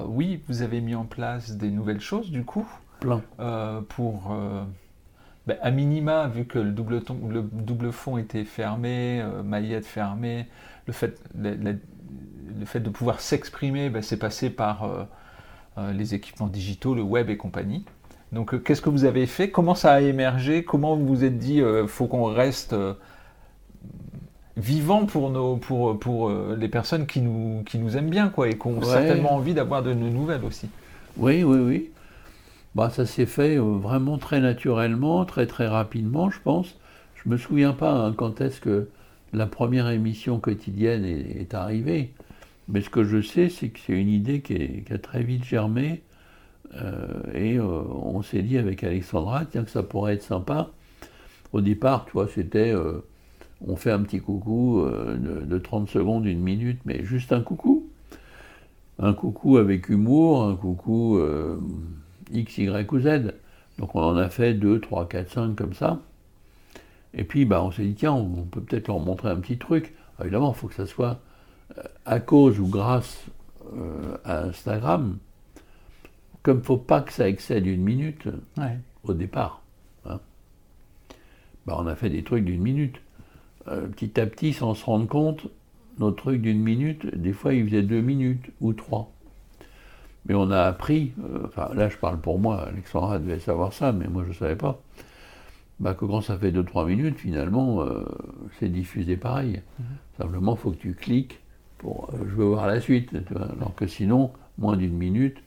oui, 0.07 0.41
vous 0.47 0.63
avez 0.63 0.81
mis 0.81 0.95
en 0.95 1.05
place 1.05 1.51
des 1.57 1.69
nouvelles 1.69 2.01
choses, 2.01 2.31
du 2.31 2.43
coup 2.43 2.67
Plein. 2.99 3.21
pour 3.89 4.35
ben, 5.47 5.57
à 5.61 5.71
minima, 5.71 6.27
vu 6.27 6.45
que 6.45 6.59
le 6.59 6.71
double, 6.71 7.01
le 7.29 7.41
double 7.41 7.91
fond 7.91 8.17
était 8.17 8.43
fermé, 8.43 9.23
maillette 9.43 9.85
fermée, 9.85 10.47
le 10.85 10.93
fait, 10.93 11.19
le 12.59 12.65
fait 12.65 12.79
de 12.79 12.89
pouvoir 12.89 13.19
s'exprimer, 13.19 13.89
ben, 13.89 14.01
c'est 14.01 14.17
passé 14.17 14.49
par 14.49 14.83
euh, 14.83 15.03
euh, 15.77 15.93
les 15.93 16.13
équipements 16.13 16.47
digitaux, 16.47 16.95
le 16.95 17.01
web 17.01 17.29
et 17.29 17.37
compagnie. 17.37 17.85
Donc, 18.31 18.53
euh, 18.53 18.59
qu'est-ce 18.59 18.81
que 18.81 18.89
vous 18.89 19.05
avez 19.05 19.25
fait? 19.25 19.49
Comment 19.49 19.75
ça 19.75 19.93
a 19.93 20.01
émergé? 20.01 20.63
Comment 20.63 20.95
vous 20.95 21.07
vous 21.07 21.23
êtes 21.23 21.37
dit, 21.37 21.61
faut 21.87 22.07
qu'on 22.07 22.25
reste 22.25 22.75
vivant 24.57 25.05
pour, 25.05 25.29
nos, 25.29 25.57
pour, 25.57 25.97
pour 25.99 26.29
les 26.29 26.67
personnes 26.67 27.05
qui 27.07 27.21
nous, 27.21 27.63
qui 27.63 27.79
nous 27.79 27.97
aiment 27.97 28.09
bien, 28.09 28.29
quoi, 28.29 28.49
et 28.49 28.57
qui 28.57 28.67
ont 28.67 28.81
certainement 28.81 29.33
envie 29.33 29.53
d'avoir 29.53 29.81
de 29.83 29.93
nos 29.93 30.09
nouvelles 30.09 30.43
aussi? 30.43 30.69
Oui, 31.17 31.43
oui, 31.43 31.57
oui. 31.59 31.89
Bah, 32.75 32.89
ça 32.89 33.05
s'est 33.05 33.25
fait 33.25 33.57
vraiment 33.57 34.17
très 34.17 34.39
naturellement, 34.41 35.25
très 35.25 35.47
très 35.47 35.67
rapidement, 35.67 36.29
je 36.29 36.39
pense. 36.39 36.77
Je 37.15 37.29
me 37.29 37.37
souviens 37.37 37.73
pas 37.73 37.91
hein, 37.91 38.13
quand 38.13 38.41
est-ce 38.41 38.61
que 38.61 38.89
la 39.33 39.47
première 39.47 39.89
émission 39.89 40.39
quotidienne 40.39 41.05
est 41.05 41.53
arrivée. 41.53 42.13
Mais 42.67 42.81
ce 42.81 42.89
que 42.89 43.03
je 43.03 43.21
sais, 43.21 43.49
c'est 43.49 43.69
que 43.69 43.79
c'est 43.79 43.93
une 43.93 44.09
idée 44.09 44.41
qui, 44.41 44.83
a 44.91 44.97
très 44.99 45.23
vite 45.23 45.43
germé. 45.43 46.03
Euh, 46.75 47.07
et 47.33 47.57
euh, 47.57 47.63
on 47.63 48.21
s'est 48.21 48.43
dit 48.43 48.57
avec 48.59 48.83
Alexandra, 48.83 49.45
tiens, 49.45 49.63
que 49.63 49.71
ça 49.71 49.81
pourrait 49.81 50.13
être 50.13 50.23
sympa. 50.23 50.69
Au 51.51 51.61
départ, 51.61 52.05
tu 52.05 52.17
c'était 52.33 52.71
euh, 52.71 52.99
on 53.65 53.75
fait 53.75 53.91
un 53.91 54.01
petit 54.03 54.19
coucou 54.19 54.85
de, 54.85 55.57
30 55.57 55.89
secondes, 55.89 56.25
une 56.25 56.41
minute, 56.41 56.79
mais 56.85 57.03
juste 57.03 57.33
un 57.33 57.41
coucou. 57.41 57.89
Un 58.99 59.13
coucou 59.13 59.57
avec 59.57 59.89
humour, 59.89 60.43
un 60.43 60.55
coucou 60.55 61.19
X, 62.31 62.57
Y 62.57 62.91
ou 62.91 62.99
Z. 62.99 63.33
Donc 63.77 63.95
on 63.95 64.01
en 64.01 64.17
a 64.17 64.29
fait 64.29 64.53
2, 64.53 64.79
3, 64.79 65.07
4, 65.07 65.31
5 65.31 65.55
comme 65.55 65.73
ça. 65.73 65.99
Et 67.13 67.23
puis 67.23 67.45
bah, 67.45 67.63
on 67.63 67.71
s'est 67.71 67.83
dit, 67.83 67.95
tiens, 67.95 68.13
on 68.13 68.43
peut 68.43 68.61
peut-être 68.61 68.87
leur 68.87 68.99
montrer 68.99 69.29
un 69.29 69.37
petit 69.37 69.57
truc. 69.57 69.93
évidemment, 70.21 70.53
il 70.55 70.59
faut 70.59 70.67
que 70.67 70.75
ça 70.75 70.85
soit 70.85 71.19
à 72.05 72.19
cause 72.19 72.59
ou 72.59 72.67
grâce 72.67 73.25
euh, 73.75 74.17
à 74.23 74.43
Instagram, 74.43 75.17
comme 76.41 76.57
il 76.57 76.61
ne 76.61 76.65
faut 76.65 76.77
pas 76.77 77.01
que 77.01 77.13
ça 77.13 77.27
excède 77.27 77.65
une 77.65 77.83
minute 77.83 78.27
au 79.03 79.13
départ, 79.13 79.61
hein, 80.05 80.19
bah, 81.65 81.75
on 81.77 81.87
a 81.87 81.95
fait 81.95 82.09
des 82.09 82.23
trucs 82.23 82.45
d'une 82.45 82.61
minute. 82.61 82.99
Euh, 83.67 83.87
petit 83.87 84.19
à 84.19 84.25
petit, 84.25 84.53
sans 84.53 84.73
se 84.73 84.85
rendre 84.85 85.07
compte, 85.07 85.47
nos 85.99 86.11
trucs 86.11 86.41
d'une 86.41 86.61
minute, 86.61 87.05
des 87.15 87.33
fois, 87.33 87.53
ils 87.53 87.65
faisaient 87.65 87.83
deux 87.83 88.01
minutes 88.01 88.49
ou 88.61 88.73
trois. 88.73 89.11
Mais 90.29 90.35
on 90.35 90.51
a 90.51 90.61
appris, 90.61 91.11
euh, 91.19 91.47
enfin 91.47 91.69
là 91.73 91.89
je 91.89 91.97
parle 91.97 92.19
pour 92.19 92.39
moi, 92.39 92.67
Alexandra 92.67 93.19
devait 93.19 93.39
savoir 93.39 93.73
ça, 93.73 93.91
mais 93.91 94.07
moi 94.07 94.23
je 94.23 94.29
ne 94.29 94.33
savais 94.35 94.55
pas, 94.55 94.79
bah, 95.79 95.93
que 95.93 96.05
quand 96.05 96.21
ça 96.21 96.37
fait 96.37 96.51
2-3 96.51 96.85
minutes, 96.85 97.17
finalement, 97.17 97.85
c'est 98.59 98.69
diffusé 98.69 99.17
pareil. 99.17 99.61
Mhm. 99.79 99.85
Simplement, 100.17 100.55
il 100.55 100.57
faut 100.59 100.71
que 100.71 100.77
tu 100.77 100.93
cliques 100.93 101.39
pour, 101.79 102.09
euh, 102.13 102.17
je 102.29 102.35
veux 102.35 102.45
voir 102.45 102.67
la 102.67 102.79
suite. 102.79 103.09
alors 103.33 103.73
que 103.75 103.87
sinon, 103.87 104.31
moins 104.57 104.77
d'une 104.77 104.95
minute, 104.95 105.37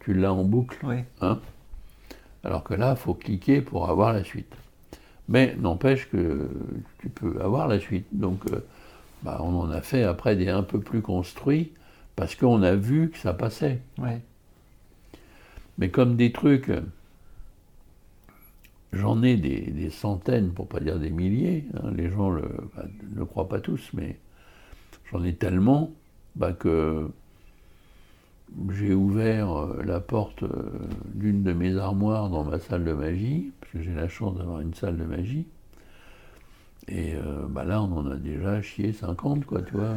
tu 0.00 0.14
l'as 0.14 0.32
en 0.32 0.44
boucle. 0.44 0.84
Hein 1.20 1.38
alors 2.42 2.64
que 2.64 2.74
là, 2.74 2.94
il 2.96 3.00
faut 3.00 3.14
cliquer 3.14 3.60
pour 3.60 3.90
avoir 3.90 4.12
la 4.12 4.24
suite. 4.24 4.54
Mais 5.28 5.54
n'empêche 5.60 6.08
que 6.08 6.48
tu 6.98 7.08
peux 7.10 7.40
avoir 7.40 7.68
la 7.68 7.78
suite. 7.78 8.06
Donc, 8.12 8.40
euh, 8.50 8.64
bah, 9.22 9.40
on 9.42 9.54
en 9.60 9.70
a 9.70 9.82
fait 9.82 10.02
après 10.02 10.34
des 10.36 10.48
un 10.48 10.62
peu 10.62 10.80
plus 10.80 11.02
construits 11.02 11.72
parce 12.16 12.34
qu'on 12.34 12.62
a 12.62 12.74
vu 12.74 13.10
que 13.10 13.18
ça 13.18 13.32
passait. 13.34 13.80
Mais 15.78 15.88
comme 15.90 16.16
des 16.16 16.32
trucs, 16.32 16.70
j'en 18.92 19.22
ai 19.22 19.36
des, 19.36 19.90
centaines, 19.90 20.52
pour 20.52 20.68
pas 20.68 20.80
dire 20.80 20.98
des 20.98 21.10
milliers. 21.10 21.64
Hein, 21.74 21.92
les 21.94 22.10
gens 22.10 22.32
ne 22.32 22.42
le 23.14 23.24
croient 23.24 23.48
pas 23.48 23.60
tous, 23.60 23.90
mais 23.94 24.18
J'en 25.10 25.24
ai 25.24 25.34
tellement 25.34 25.90
bah, 26.36 26.52
que 26.52 27.08
j'ai 28.70 28.94
ouvert 28.94 29.52
euh, 29.52 29.82
la 29.84 30.00
porte 30.00 30.44
euh, 30.44 30.72
d'une 31.14 31.42
de 31.42 31.52
mes 31.52 31.76
armoires 31.76 32.30
dans 32.30 32.44
ma 32.44 32.58
salle 32.58 32.84
de 32.84 32.92
magie, 32.92 33.52
parce 33.60 33.72
que 33.72 33.82
j'ai 33.82 33.94
la 33.94 34.08
chance 34.08 34.36
d'avoir 34.36 34.60
une 34.60 34.74
salle 34.74 34.96
de 34.96 35.04
magie. 35.04 35.46
Et 36.88 37.14
euh, 37.14 37.46
bah 37.48 37.64
là, 37.64 37.82
on 37.82 37.92
en 37.98 38.10
a 38.10 38.16
déjà 38.16 38.62
chié 38.62 38.92
50, 38.92 39.44
quoi, 39.44 39.62
tu 39.62 39.74
vois. 39.74 39.94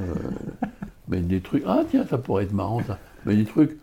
mais 1.07 1.21
des 1.21 1.41
trucs. 1.41 1.63
Ah, 1.65 1.83
tiens, 1.89 2.05
ça 2.05 2.17
pourrait 2.17 2.45
être 2.45 2.53
marrant, 2.53 2.81
ça. 2.83 2.99
Mais 3.25 3.35
des 3.35 3.45
trucs, 3.45 3.77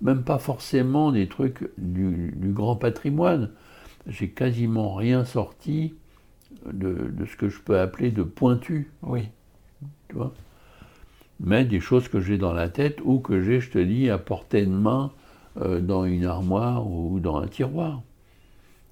même 0.00 0.22
pas 0.22 0.38
forcément 0.38 1.12
des 1.12 1.28
trucs 1.28 1.70
du, 1.78 2.32
grand 2.52 2.76
patrimoine. 2.76 3.50
J'ai 4.06 4.30
quasiment 4.30 4.94
rien 4.94 5.24
sorti 5.24 5.94
de, 6.72 7.10
de, 7.12 7.24
ce 7.26 7.36
que 7.36 7.48
je 7.48 7.60
peux 7.60 7.78
appeler 7.78 8.10
de 8.10 8.22
pointu. 8.22 8.90
Oui 9.02 9.28
tu 10.10 10.16
vois. 10.16 10.34
Mais 11.38 11.64
des 11.64 11.80
choses 11.80 12.08
que 12.08 12.20
j'ai 12.20 12.36
dans 12.36 12.52
la 12.52 12.68
tête 12.68 13.00
ou 13.02 13.18
que 13.18 13.40
j'ai, 13.42 13.60
je 13.60 13.70
te 13.70 13.78
dis, 13.78 14.10
à 14.10 14.18
portée 14.18 14.66
de 14.66 14.70
main 14.70 15.12
euh, 15.58 15.80
dans 15.80 16.04
une 16.04 16.26
armoire 16.26 16.86
ou 16.86 17.18
dans 17.20 17.36
un 17.36 17.46
tiroir. 17.46 18.02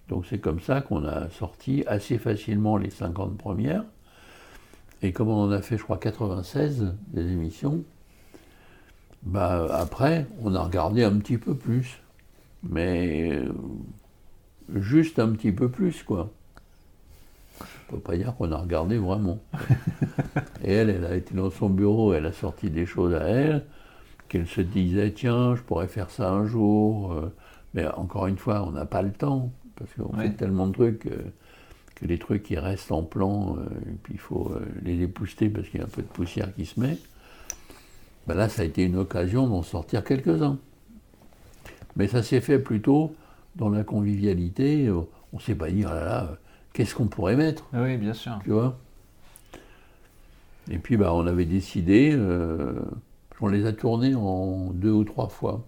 Donc 0.09 0.25
c'est 0.25 0.38
comme 0.38 0.61
ça 0.61 0.80
qu'on 0.80 1.04
a 1.04 1.28
sorti 1.28 1.85
assez 1.87 2.16
facilement 2.16 2.78
les 2.78 2.90
50 2.90 3.37
premières. 3.37 3.85
Et 5.02 5.12
comme 5.12 5.28
on 5.28 5.45
en 5.45 5.50
a 5.50 5.62
fait, 5.62 5.78
je 5.78 5.83
crois, 5.83 5.99
96 5.99 6.95
des 7.09 7.23
émissions, 7.23 7.85
bah, 9.23 9.67
après, 9.73 10.26
on 10.43 10.55
a 10.55 10.62
regardé 10.62 11.05
un 11.05 11.17
petit 11.19 11.38
peu 11.38 11.55
plus. 11.55 12.00
Mais 12.69 13.33
euh, 13.33 13.52
juste 14.75 15.19
un 15.19 15.28
petit 15.31 15.52
peu 15.52 15.69
plus, 15.69 16.02
quoi. 16.02 16.31
Je 17.61 17.64
ne 17.95 17.97
peux 17.97 18.02
pas 18.02 18.17
dire 18.17 18.35
qu'on 18.37 18.52
a 18.52 18.57
regardé 18.57 18.99
vraiment. 18.99 19.38
Et 20.64 20.73
elle, 20.73 20.90
elle 20.90 21.05
a 21.05 21.14
été 21.14 21.35
dans 21.35 21.50
son 21.50 21.71
bureau, 21.71 22.12
elle 22.12 22.26
a 22.26 22.33
sorti 22.33 22.71
des 22.71 22.85
choses 22.85 23.14
à 23.14 23.25
elle, 23.25 23.64
qu'elle 24.28 24.47
se 24.47 24.61
disait, 24.61 25.12
tiens, 25.12 25.55
je 25.55 25.62
pourrais 25.62 25.88
faire 25.88 26.11
ça 26.11 26.31
un 26.31 26.47
jour. 26.47 27.12
Euh. 27.12 27.33
Mais 27.75 27.87
encore 27.87 28.26
une 28.26 28.38
fois, 28.38 28.64
on 28.67 28.73
n'a 28.73 28.87
pas 28.87 29.02
le 29.02 29.12
temps, 29.12 29.52
parce 29.76 29.90
qu'on 29.95 30.17
fait 30.17 30.31
tellement 30.31 30.67
de 30.67 30.73
trucs 30.73 31.07
euh, 31.07 31.33
que 32.00 32.07
les 32.07 32.19
trucs 32.19 32.43
qui 32.43 32.57
restent 32.57 32.93
en 32.93 33.02
plan, 33.02 33.57
euh, 33.57 33.64
et 33.90 33.95
puis 34.02 34.14
il 34.14 34.21
faut 34.21 34.52
les 34.83 35.02
épouster 35.02 35.49
parce 35.49 35.69
qu'il 35.69 35.81
y 35.81 35.83
a 35.83 35.87
un 35.87 35.90
peu 35.90 36.02
de 36.02 36.09
poussière 36.09 36.55
qui 36.55 36.67
se 36.67 36.78
met. 36.78 36.99
Ben 38.26 38.35
là, 38.35 38.49
ça 38.49 38.62
a 38.62 38.64
été 38.64 38.85
une 38.85 38.97
occasion 38.97 39.47
d'en 39.47 39.62
sortir 39.62 40.05
quelques-uns. 40.05 40.59
Mais 41.97 42.07
ça 42.09 42.23
s'est 42.23 42.40
fait 42.40 42.59
plutôt 42.59 43.14
dans 43.57 43.71
la 43.71 43.85
convivialité. 43.85 44.90
On 44.90 45.07
ne 45.37 45.40
s'est 45.40 45.55
pas 45.55 45.71
dit, 45.71 45.83
là 45.83 46.05
là, 46.05 46.37
qu'est-ce 46.73 46.95
qu'on 46.95 47.07
pourrait 47.07 47.37
mettre 47.37 47.67
Oui, 47.73 47.97
bien 47.97 48.14
sûr. 48.14 48.38
Tu 48.45 48.50
vois? 48.50 48.78
Et 50.71 50.78
puis, 50.78 50.97
bah, 50.97 51.14
on 51.14 51.26
avait 51.26 51.47
décidé, 51.47 52.12
euh, 52.12 52.75
on 53.40 53.49
les 53.49 53.67
a 53.67 53.73
tournés 53.73 54.14
en 54.14 54.71
deux 54.73 54.93
ou 54.93 55.05
trois 55.05 55.28
fois. 55.28 55.64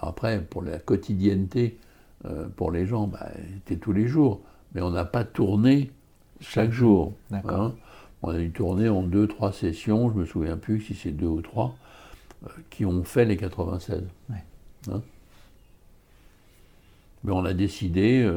Après, 0.00 0.42
pour 0.42 0.62
la 0.62 0.78
quotidienneté, 0.78 1.78
euh, 2.24 2.46
pour 2.56 2.70
les 2.70 2.86
gens, 2.86 3.06
bah, 3.06 3.30
c'était 3.54 3.76
tous 3.76 3.92
les 3.92 4.06
jours. 4.08 4.40
Mais 4.76 4.82
on 4.82 4.90
n'a 4.90 5.06
pas 5.06 5.24
tourné 5.24 5.90
chaque 6.42 6.70
jour. 6.70 7.14
Hein. 7.32 7.72
on 8.22 8.28
a 8.28 8.36
dû 8.36 8.50
tourner 8.50 8.90
en 8.90 9.02
deux, 9.02 9.26
trois 9.26 9.50
sessions, 9.50 10.10
je 10.10 10.14
ne 10.14 10.20
me 10.20 10.26
souviens 10.26 10.58
plus 10.58 10.82
si 10.82 10.92
c'est 10.92 11.12
deux 11.12 11.26
ou 11.26 11.40
trois, 11.40 11.74
euh, 12.44 12.50
qui 12.68 12.84
ont 12.84 13.02
fait 13.02 13.24
les 13.24 13.38
96. 13.38 14.02
Hein. 14.90 15.00
Mais 17.24 17.32
on 17.32 17.46
a 17.46 17.54
décidé, 17.54 18.30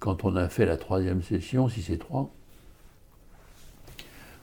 quand 0.00 0.24
on 0.24 0.34
a 0.34 0.48
fait 0.48 0.66
la 0.66 0.76
troisième 0.76 1.22
session, 1.22 1.68
si 1.68 1.82
c'est 1.82 1.98
trois, 1.98 2.28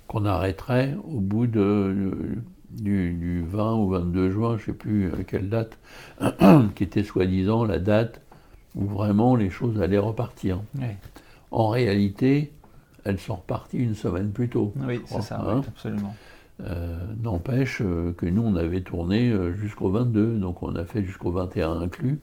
qu'on 0.07 0.23
arrêterait 0.23 0.95
au 1.03 1.19
bout 1.19 1.47
de, 1.47 2.41
du, 2.69 3.43
20 3.49 3.75
ou 3.75 3.89
22 3.89 4.31
juin, 4.31 4.55
je 4.55 4.61
ne 4.61 4.65
sais 4.67 4.73
plus 4.73 5.11
quelle 5.27 5.49
date, 5.49 5.77
qui 6.75 6.85
était 6.85 7.03
soi-disant 7.03 7.65
la 7.65 7.79
date 7.79 8.21
où 8.75 8.85
vraiment 8.85 9.35
les 9.35 9.49
choses 9.49 9.81
allaient 9.81 9.97
repartir. 9.97 10.61
En 11.51 11.69
réalité, 11.69 12.51
elles 13.03 13.19
sont 13.19 13.35
reparties 13.35 13.77
une 13.77 13.95
semaine 13.95 14.31
plus 14.31 14.49
tôt. 14.49 14.73
Oui, 14.87 15.01
c'est 15.05 15.21
ça, 15.21 15.41
hein. 15.41 15.61
absolument. 15.67 16.15
Euh, 16.67 16.95
n'empêche 17.23 17.81
euh, 17.81 18.13
que 18.15 18.27
nous, 18.27 18.43
on 18.43 18.55
avait 18.55 18.81
tourné 18.81 19.31
euh, 19.31 19.53
jusqu'au 19.53 19.89
22, 19.89 20.37
donc 20.37 20.61
on 20.61 20.75
a 20.75 20.85
fait 20.85 21.03
jusqu'au 21.03 21.31
21 21.31 21.81
inclus. 21.81 22.19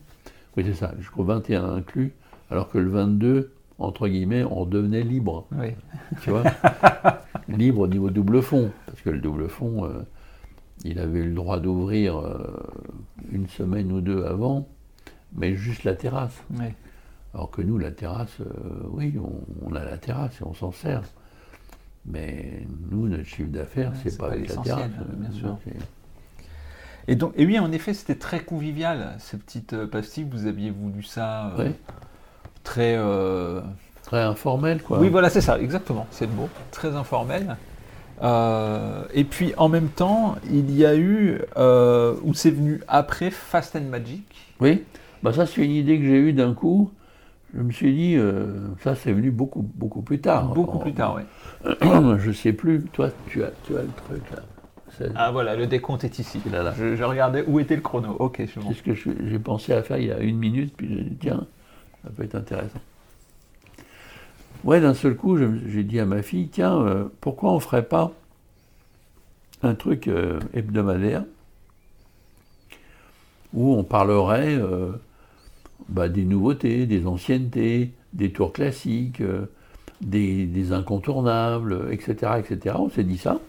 Oui, 0.57 0.65
c'est 0.65 0.75
ça, 0.75 0.95
jusqu'au 0.99 1.25
21 1.25 1.65
inclus, 1.65 2.13
alors 2.51 2.69
que 2.69 2.79
le 2.79 2.89
22, 2.91 3.51
entre 3.79 4.07
guillemets, 4.07 4.45
on 4.45 4.65
devenait 4.65 5.03
libre. 5.03 5.47
Oui. 5.53 5.69
Tu 6.23 6.31
vois 6.31 6.45
Libre 7.49 7.81
au 7.81 7.87
niveau 7.89 8.11
double 8.11 8.43
fond, 8.43 8.71
parce 8.87 9.01
que 9.01 9.11
le 9.11 9.19
double 9.19 9.49
fond, 9.49 9.91
il 10.85 10.99
avait 10.99 11.21
eu 11.21 11.29
le 11.29 11.35
droit 11.35 11.59
d'ouvrir 11.61 12.21
une 13.33 13.49
semaine 13.49 13.91
ou 13.91 14.03
deux 14.03 14.25
avant, 14.25 14.69
mais 15.39 15.55
juste 15.55 15.85
la 15.85 15.95
terrasse. 15.95 16.37
Alors 17.35 17.51
que 17.51 17.63
nous, 17.63 17.79
la 17.79 17.91
terrasse, 17.91 18.39
oui, 18.91 19.15
on, 19.63 19.75
a 19.75 19.85
la 19.85 19.99
terrasse 19.99 20.41
et 20.41 20.45
on 20.45 20.55
s'en 20.55 20.73
sert. 20.73 21.03
Mais 22.07 22.67
nous, 22.91 23.07
notre 23.07 23.25
chiffre 23.25 23.51
d'affaires, 23.51 23.93
c'est 24.03 24.17
pas, 24.17 24.29
pas 24.29 24.37
l'essentiel, 24.37 24.91
bien 25.19 25.31
sûr. 25.31 25.59
Et 27.09 27.17
donc, 27.17 27.33
et 27.37 27.47
oui, 27.47 27.59
en 27.59 27.73
effet, 27.73 27.95
c'était 27.95 28.17
très 28.17 28.41
convivial, 28.41 29.15
ces 29.19 29.39
petites 29.39 29.73
euh, 29.73 29.87
pastilles. 29.87 30.27
Vous 30.31 30.47
aviez 30.47 30.71
voulu 30.71 31.03
ça 31.03 31.55
euh, 31.59 31.71
très. 32.63 32.97
Euh, 32.97 33.63
très 34.03 34.21
informel, 34.21 34.83
quoi. 34.83 35.01
Oui, 35.01 35.09
voilà, 35.09 35.31
c'est 35.31 35.41
ça, 35.41 35.59
exactement, 35.59 36.07
c'est 36.11 36.27
le 36.27 36.33
mot. 36.33 36.49
Très 36.71 36.95
informel. 36.95 37.57
et 38.23 39.25
puis, 39.25 39.55
en 39.57 39.71
même 39.71 39.89
temps, 39.89 40.37
il 40.51 40.71
y 40.71 40.85
a 40.85 40.95
eu, 40.95 41.41
où 41.57 42.35
c'est 42.35 42.51
venu 42.51 42.83
après, 42.89 43.31
Fast 43.31 43.75
and 43.75 43.89
Magic. 43.91 44.25
Oui, 44.61 44.85
bah, 45.23 45.33
ça, 45.33 45.47
c'est 45.47 45.65
une 45.65 45.73
idée 45.73 45.99
que 45.99 46.05
j'ai 46.05 46.19
eue 46.19 46.33
d'un 46.33 46.55
coup. 46.55 46.91
Je 47.55 47.63
me 47.63 47.73
suis 47.73 47.95
dit, 47.95 48.17
ça, 48.83 48.95
c'est 48.95 49.13
venu 49.13 49.31
beaucoup, 49.31 49.63
beaucoup 49.63 50.03
plus 50.03 50.21
tard. 50.21 50.53
Beaucoup 50.53 50.79
plus 50.79 50.93
tard, 50.93 51.17
oui. 51.17 51.23
je 52.19 52.31
sais 52.31 52.53
plus. 52.53 52.83
Toi, 52.93 53.09
tu 53.29 53.43
as, 53.43 53.51
tu 53.65 53.77
as 53.77 53.83
le 53.83 53.89
truc 54.07 54.23
là. 54.31 54.43
Ah 55.15 55.31
voilà, 55.31 55.57
le 55.57 55.67
décompte 55.67 56.05
est 56.05 56.19
ici. 56.19 56.41
Là, 56.51 56.75
Je, 56.77 57.03
regardais 57.03 57.45
où 57.47 57.61
était 57.61 57.77
le 57.77 57.83
chrono. 57.83 58.17
Ok, 58.19 58.37
c'est 58.39 58.61
bon. 58.61 58.69
C'est 58.69 58.79
ce 58.79 58.83
que 58.83 58.95
j'ai 58.95 59.39
pensé 59.39 59.73
à 59.73 59.83
faire 59.83 59.99
il 59.99 60.07
y 60.07 60.13
a 60.13 60.19
une 60.19 60.39
minute, 60.39 60.75
puis 60.77 60.89
j'ai 60.89 61.03
dit 61.03 61.17
tiens, 61.21 61.47
ça 62.03 62.11
peut 62.11 62.25
être 62.25 62.35
intéressant. 62.35 62.81
Ouais, 64.65 64.81
d'un 64.81 64.95
seul 64.95 65.15
coup, 65.15 65.37
j'ai 65.37 65.85
dit 65.85 66.01
à 66.01 66.05
ma 66.05 66.23
fille 66.23 66.49
tiens, 66.49 66.81
euh, 66.81 67.05
pourquoi 67.21 67.53
on 67.53 67.61
ferait 67.61 67.85
pas 67.85 68.13
un 69.63 69.75
truc 69.75 70.09
euh, 70.09 70.41
hebdomadaire 70.53 71.25
où 73.55 73.75
on 73.75 73.83
parlerait 73.83 74.57
euh, 74.57 74.93
bah, 75.89 76.09
des 76.09 76.25
nouveautés, 76.25 76.87
des 76.87 77.07
anciennetés, 77.07 77.93
des 78.13 78.33
tours 78.33 78.53
classiques 78.53 79.23
des, 80.01 80.73
incontournables, 80.73 81.89
etc., 81.91 82.33
etc. 82.39 82.77
On 82.79 82.91
s'est 82.91 83.05
dit 83.05 83.19
ça. 83.19 83.41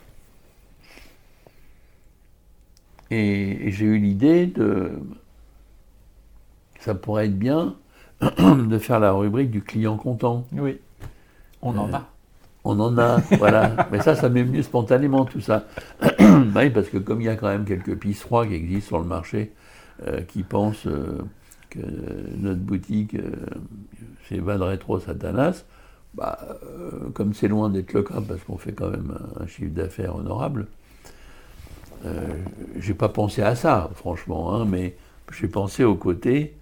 Et, 3.12 3.72
j'ai 3.72 3.86
eu 3.86 3.98
l'idée 3.98 4.46
de. 4.46 4.92
Ça 6.80 6.96
pourrait 6.96 7.26
être 7.26 7.38
bien 7.38 7.76
de 8.22 8.78
faire 8.78 9.00
la 9.00 9.12
rubrique 9.12 9.52
du 9.52 9.62
client 9.62 9.98
content. 9.98 10.46
Oui. 10.54 10.80
On 11.62 11.78
en 11.78 11.90
euh, 11.90 11.98
a. 11.98 12.10
On 12.64 12.80
en 12.80 12.98
a, 12.98 13.18
voilà. 13.38 13.88
Mais 13.92 14.02
ça, 14.02 14.16
ça 14.16 14.30
m'est 14.30 14.44
venu 14.44 14.64
spontanément, 14.64 15.26
tout 15.26 15.42
ça. 15.42 15.66
oui, 16.20 16.70
parce 16.70 16.90
que 16.90 16.98
comme 16.98 17.22
il 17.22 17.26
y 17.26 17.30
a 17.30 17.36
quand 17.36 17.48
même 17.48 17.66
quelques 17.66 17.98
pistes 17.98 18.28
qui 18.28 18.54
existent 18.54 18.88
sur 18.88 19.00
le 19.00 19.06
marché, 19.06 19.52
euh, 20.08 20.22
qui 20.22 20.44
pensent 20.44 20.88
euh, 20.88 21.18
notre 21.76 22.60
boutique, 22.60 23.16
c'est 24.28 24.40
Van 24.40 24.58
Retro 24.58 25.00
Satanas, 25.00 25.64
bah, 26.14 26.40
euh, 26.64 27.10
comme 27.14 27.34
c'est 27.34 27.48
loin 27.48 27.70
d'être 27.70 27.94
le 27.94 28.04
cas, 28.04 28.22
parce 28.28 28.42
qu'on 28.44 28.58
fait 28.58 28.74
quand 28.74 28.90
même 28.90 29.18
un, 29.40 29.48
chiffre 29.48 29.74
d'affaires 29.74 30.16
honorable, 30.16 30.68
euh, 32.06 32.28
j'ai 32.78 32.94
pas 32.94 33.10
pensé 33.10 33.42
à 33.42 33.56
ça, 33.56 33.90
franchement, 33.96 34.54
hein, 34.54 34.66
mais 34.66 34.96
j'ai 35.32 35.48
pensé 35.48 35.84
au 35.84 35.96
côté, 35.96 36.56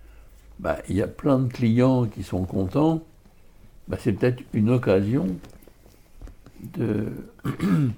bah, 0.59 0.77
il 0.89 0.95
y 0.95 1.01
a 1.01 1.07
plein 1.07 1.39
de 1.39 1.51
clients 1.51 2.05
qui 2.05 2.23
sont 2.23 2.43
contents, 2.43 3.03
bah, 3.87 3.97
c'est 3.99 4.13
peut-être 4.13 4.43
une 4.53 4.69
occasion 4.69 5.27
de 6.77 7.07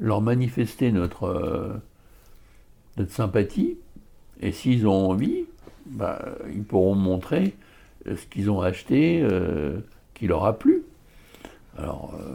leur 0.00 0.20
manifester 0.20 0.90
notre, 0.90 1.24
euh, 1.24 1.74
notre 2.96 3.12
sympathie, 3.12 3.76
et 4.40 4.52
s'ils 4.52 4.86
ont 4.86 5.10
envie, 5.10 5.44
bah, 5.86 6.24
ils 6.52 6.62
pourront 6.62 6.94
montrer 6.94 7.54
ce 8.06 8.26
qu'ils 8.26 8.50
ont 8.50 8.60
acheté 8.60 9.26
qui 10.14 10.26
leur 10.26 10.44
a 10.44 10.58
plu. 10.58 10.84
Alors, 11.76 12.14
euh, 12.18 12.34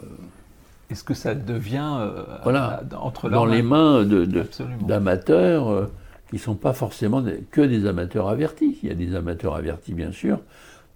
est-ce 0.90 1.02
que 1.02 1.14
ça 1.14 1.34
devient 1.34 1.98
euh, 2.00 2.24
voilà, 2.42 2.82
entre 2.98 3.30
dans 3.30 3.46
les 3.46 3.62
mains 3.62 4.04
d'amateurs 4.04 5.68
euh, 5.68 5.86
qui 6.28 6.36
ne 6.36 6.40
sont 6.40 6.54
pas 6.54 6.72
forcément 6.72 7.24
que 7.50 7.60
des 7.60 7.86
amateurs 7.86 8.28
avertis 8.28 8.78
Il 8.82 8.88
y 8.88 8.92
a 8.92 8.94
des 8.94 9.14
amateurs 9.14 9.56
avertis, 9.56 9.94
bien 9.94 10.12
sûr. 10.12 10.40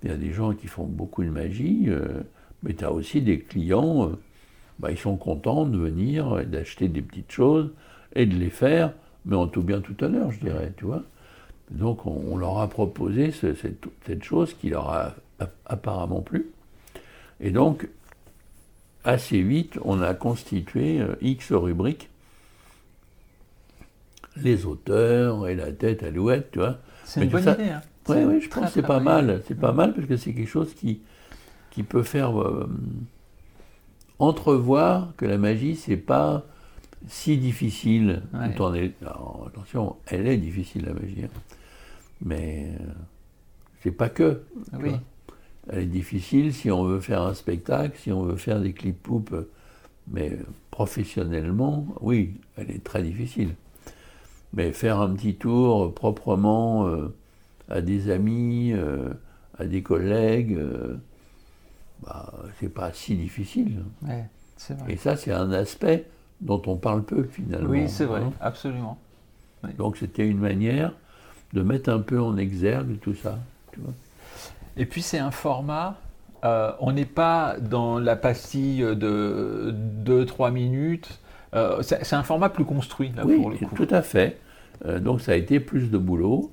Il 0.03 0.11
y 0.11 0.13
a 0.13 0.17
des 0.17 0.33
gens 0.33 0.53
qui 0.53 0.67
font 0.67 0.85
beaucoup 0.85 1.25
de 1.25 1.31
magie, 1.31 1.89
mais 2.63 2.75
tu 2.75 2.85
as 2.85 2.93
aussi 2.93 3.23
des 3.23 3.41
clients, 3.41 4.11
bah, 4.79 4.91
ils 4.91 4.99
sont 4.99 5.17
contents 5.17 5.65
de 5.65 5.79
venir 5.79 6.41
et 6.41 6.45
d'acheter 6.45 6.89
des 6.89 7.01
petites 7.01 7.33
choses 7.33 7.71
et 8.15 8.27
de 8.27 8.37
les 8.37 8.51
faire, 8.51 8.93
mais 9.25 9.35
en 9.35 9.47
tout 9.47 9.63
bien 9.63 9.81
tout 9.81 9.97
à 10.05 10.09
l'heure, 10.09 10.31
je 10.31 10.41
dirais, 10.41 10.75
tu 10.77 10.85
vois. 10.85 11.03
Donc 11.71 12.07
on, 12.07 12.37
leur 12.37 12.59
a 12.59 12.69
proposé 12.69 13.31
cette, 13.31 13.59
cette, 14.07 14.23
chose 14.23 14.55
qui 14.55 14.71
leur 14.71 14.91
a 14.91 15.15
apparemment 15.67 16.21
plu. 16.21 16.47
Et 17.41 17.51
donc, 17.51 17.89
assez 19.05 19.43
vite, 19.43 19.79
on 19.83 20.01
a 20.01 20.15
constitué 20.15 21.01
euh, 21.01 21.15
X 21.21 21.53
rubriques. 21.53 22.09
Les 24.37 24.67
auteurs 24.67 25.47
et 25.47 25.55
la 25.55 25.71
tête 25.71 26.03
à 26.03 26.11
l'ouette, 26.11 26.51
tu 26.53 26.59
vois. 26.59 26.79
C'est 27.05 27.23
une 27.23 27.31
bonne 27.31 27.43
idée. 27.43 27.71
Hein. 27.71 27.83
Oui, 28.09 28.25
ouais, 28.25 28.41
je 28.41 28.49
pense 28.49 28.67
que 28.67 28.71
c'est 28.71 28.83
pas 28.83 29.01
mal. 29.01 29.43
C'est 29.47 29.59
pas 29.59 29.73
mal 29.73 29.95
parce 29.95 30.07
que 30.07 30.17
c'est 30.17 30.33
quelque 30.33 30.49
chose 30.49 30.75
qui, 30.75 31.01
qui 31.71 31.83
peut 31.83 32.03
faire 32.03 32.41
euh, 32.41 32.69
entrevoir 34.19 35.13
que 35.17 35.25
la 35.25 35.39
magie, 35.39 35.77
c'est 35.77 35.97
pas 35.97 36.45
si 37.09 37.37
difficile. 37.37 38.23
attention, 39.47 39.97
elle 40.07 40.27
est 40.27 40.39
difficile 40.39 40.85
la 40.87 40.95
magie. 40.95 41.25
Hein. 41.25 41.41
Mais 42.25 42.69
euh, 42.81 42.85
c'est 43.83 43.93
pas 43.93 44.09
que. 44.09 44.43
Oui 44.79 44.93
elle 45.71 45.81
est 45.81 45.87
difficile 45.87 46.53
si 46.53 46.71
on 46.71 46.85
veut 46.85 47.01
faire 47.01 47.23
un 47.23 47.35
spectacle, 47.35 47.99
si 47.99 48.13
on 48.13 48.23
veut 48.23 48.37
faire 48.37 48.61
des 48.61 48.73
clips 48.73 49.03
poupes, 49.03 49.35
mais 50.09 50.39
professionnellement, 50.71 51.87
oui, 52.01 52.35
elle 52.57 52.71
est 52.71 52.85
très 52.85 53.03
difficile. 53.03 53.55
Mais 54.53 54.73
faire 54.73 55.01
un 55.01 55.15
petit 55.15 55.35
tour 55.35 55.95
proprement 55.95 56.87
euh, 56.87 57.15
à 57.69 57.81
des 57.81 58.11
amis, 58.11 58.73
euh, 58.73 59.09
à 59.59 59.65
des 59.65 59.83
collègues, 59.83 60.55
euh, 60.55 60.97
bah, 62.03 62.33
c'est 62.61 62.73
pas 62.73 62.93
si 62.93 63.17
difficile. 63.17 63.83
vrai. 64.75 64.93
Et 64.93 64.97
ça, 64.97 65.17
c'est 65.17 65.33
un 65.33 65.51
aspect 65.51 66.07
dont 66.45 66.63
on 66.67 66.77
parle 66.77 67.03
peu 67.03 67.25
finalement. 67.25 67.69
Oui, 67.69 67.89
c'est 67.89 68.05
vrai, 68.05 68.21
hein. 68.21 68.33
absolument. 68.41 68.99
Donc 69.79 69.97
c'était 69.97 70.27
une 70.27 70.39
manière 70.39 70.93
de 71.55 71.63
mettre 71.63 71.91
un 71.91 72.01
peu 72.01 72.21
en 72.21 72.37
exergue 72.37 72.99
tout 73.01 73.15
ça. 73.15 73.39
Tu 73.73 73.81
vois. 73.81 73.95
Et 74.77 74.87
puis 74.87 75.03
c'est 75.03 75.19
un 75.19 75.31
format, 75.31 75.97
euh, 76.45 76.73
on 76.81 76.93
n'est 76.93 77.05
pas 77.05 77.57
dans 77.61 77.99
la 77.99 78.17
pastille 78.17 78.81
de 78.81 79.75
2-3 80.05 80.53
minutes, 80.53 81.21
euh, 81.55 81.83
c'est 81.83 82.15
un 82.15 82.25
format 82.25 82.49
plus 82.49 82.65
construit 82.65 83.13
là, 83.17 83.25
oui, 83.25 83.37
pour 83.37 83.51
le 83.51 83.57
coup. 83.57 83.75
tout 83.77 83.89
à 83.91 84.03
fait. 84.03 84.39
Euh, 84.85 84.99
donc 84.99 85.21
ça 85.21 85.33
a 85.33 85.37
été 85.37 85.61
plus 85.61 85.91
de 85.91 85.99
boulot, 85.99 86.53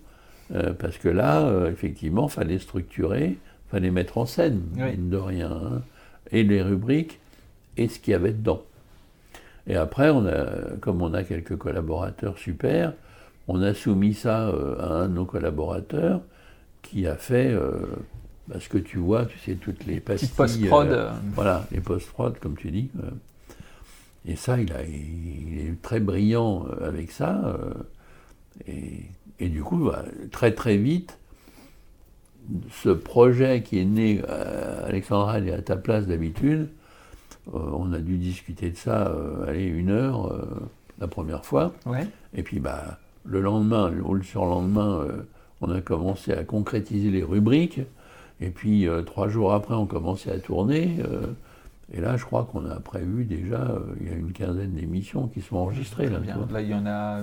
parce 0.80 0.98
que 0.98 1.08
là, 1.08 1.50
effectivement, 1.72 2.28
il 2.28 2.32
fallait 2.32 2.60
structurer, 2.60 3.38
il 3.38 3.70
fallait 3.72 3.90
mettre 3.90 4.18
en 4.18 4.26
scène, 4.26 4.62
mine 4.76 5.10
de 5.10 5.16
rien, 5.16 5.50
hein, 5.50 5.82
et 6.32 6.44
les 6.44 6.62
rubriques, 6.62 7.20
et 7.78 7.88
ce 7.88 8.00
qu'il 8.00 8.12
y 8.12 8.16
avait 8.16 8.34
dedans. 8.34 8.62
Et 9.72 9.78
après, 9.78 10.10
on 10.10 10.26
a, 10.26 10.76
comme 10.82 11.02
on 11.02 11.14
a 11.14 11.24
quelques 11.24 11.56
collaborateurs 11.56 12.38
super, 12.38 12.92
on 13.48 13.62
a 13.62 13.74
soumis 13.74 14.14
ça 14.14 14.50
à 14.50 14.94
un 14.96 15.08
de 15.08 15.14
nos 15.14 15.24
collaborateurs, 15.24 16.20
qui 16.82 17.08
a 17.08 17.16
fait 17.16 17.48
euh, 17.48 17.86
bah, 18.50 18.58
ce 18.60 18.68
que 18.68 18.78
tu 18.78 18.98
vois, 18.98 19.26
tu 19.26 19.40
sais, 19.40 19.56
toutes 19.56 19.86
les 19.86 20.02
pastilles. 20.02 20.28
post-prod. 20.36 20.90
Euh, 20.90 21.10
voilà, 21.34 21.66
les 21.72 21.80
post-prod, 21.80 22.38
comme 22.40 22.58
tu 22.58 22.70
dis. 22.70 22.90
et 24.26 24.36
ça, 24.36 24.60
il, 24.60 24.74
a, 24.74 24.84
il 24.84 25.70
est 25.70 25.82
très 25.82 26.02
brillant 26.02 26.66
euh, 26.68 26.90
avec 26.90 27.10
ça. 27.10 27.58
Et, 28.68 29.06
et, 29.40 29.48
du 29.48 29.64
coup, 29.64 29.86
bah, 29.86 30.04
très 30.34 30.54
très 30.54 30.76
vite, 30.76 31.18
ce 32.74 32.90
projet 32.90 33.64
qui 33.64 33.80
est 33.80 33.86
né, 33.86 34.22
Alexandra, 34.86 35.38
elle 35.38 35.48
est 35.48 35.54
à 35.54 35.62
ta 35.62 35.78
place 35.78 36.08
d'habitude, 36.08 36.68
on 37.52 37.92
a 37.94 38.00
dû 38.00 38.18
discuter 38.18 38.70
de 38.70 38.78
ça, 38.78 39.14
allez, 39.48 39.66
une 39.66 39.90
heure, 39.90 40.34
la 41.00 41.08
première 41.08 41.46
fois. 41.46 41.74
Et 42.34 42.44
puis, 42.44 42.60
bah, 42.60 43.00
le 43.26 43.42
lendemain, 43.42 43.92
ou 44.04 44.14
le 44.14 44.24
surlendemain, 44.24 45.08
on 45.62 45.70
a 45.70 45.82
commencé 45.82 46.34
à 46.34 46.44
concrétiser 46.44 47.10
les 47.10 47.24
rubriques. 47.24 47.82
Et 48.40 48.50
puis, 48.50 48.88
trois 49.06 49.28
jours 49.28 49.54
après, 49.54 49.74
on 49.74 49.86
commençait 49.86 50.32
à 50.32 50.40
tourner. 50.40 50.98
Et 51.94 52.00
là, 52.00 52.16
je 52.16 52.24
crois 52.24 52.48
qu'on 52.50 52.66
a 52.70 52.80
prévu 52.80 53.26
déjà, 53.26 53.60
euh, 53.60 53.80
il 54.00 54.08
y 54.08 54.14
a 54.14 54.16
une 54.16 54.32
quinzaine 54.32 54.72
d'émissions 54.72 55.28
qui 55.28 55.42
sont 55.42 55.58
enregistrées. 55.58 56.10
Là, 56.10 56.20
là, 56.50 56.62
il 56.62 56.70
y 56.70 56.74
en 56.74 56.86
a. 56.86 57.22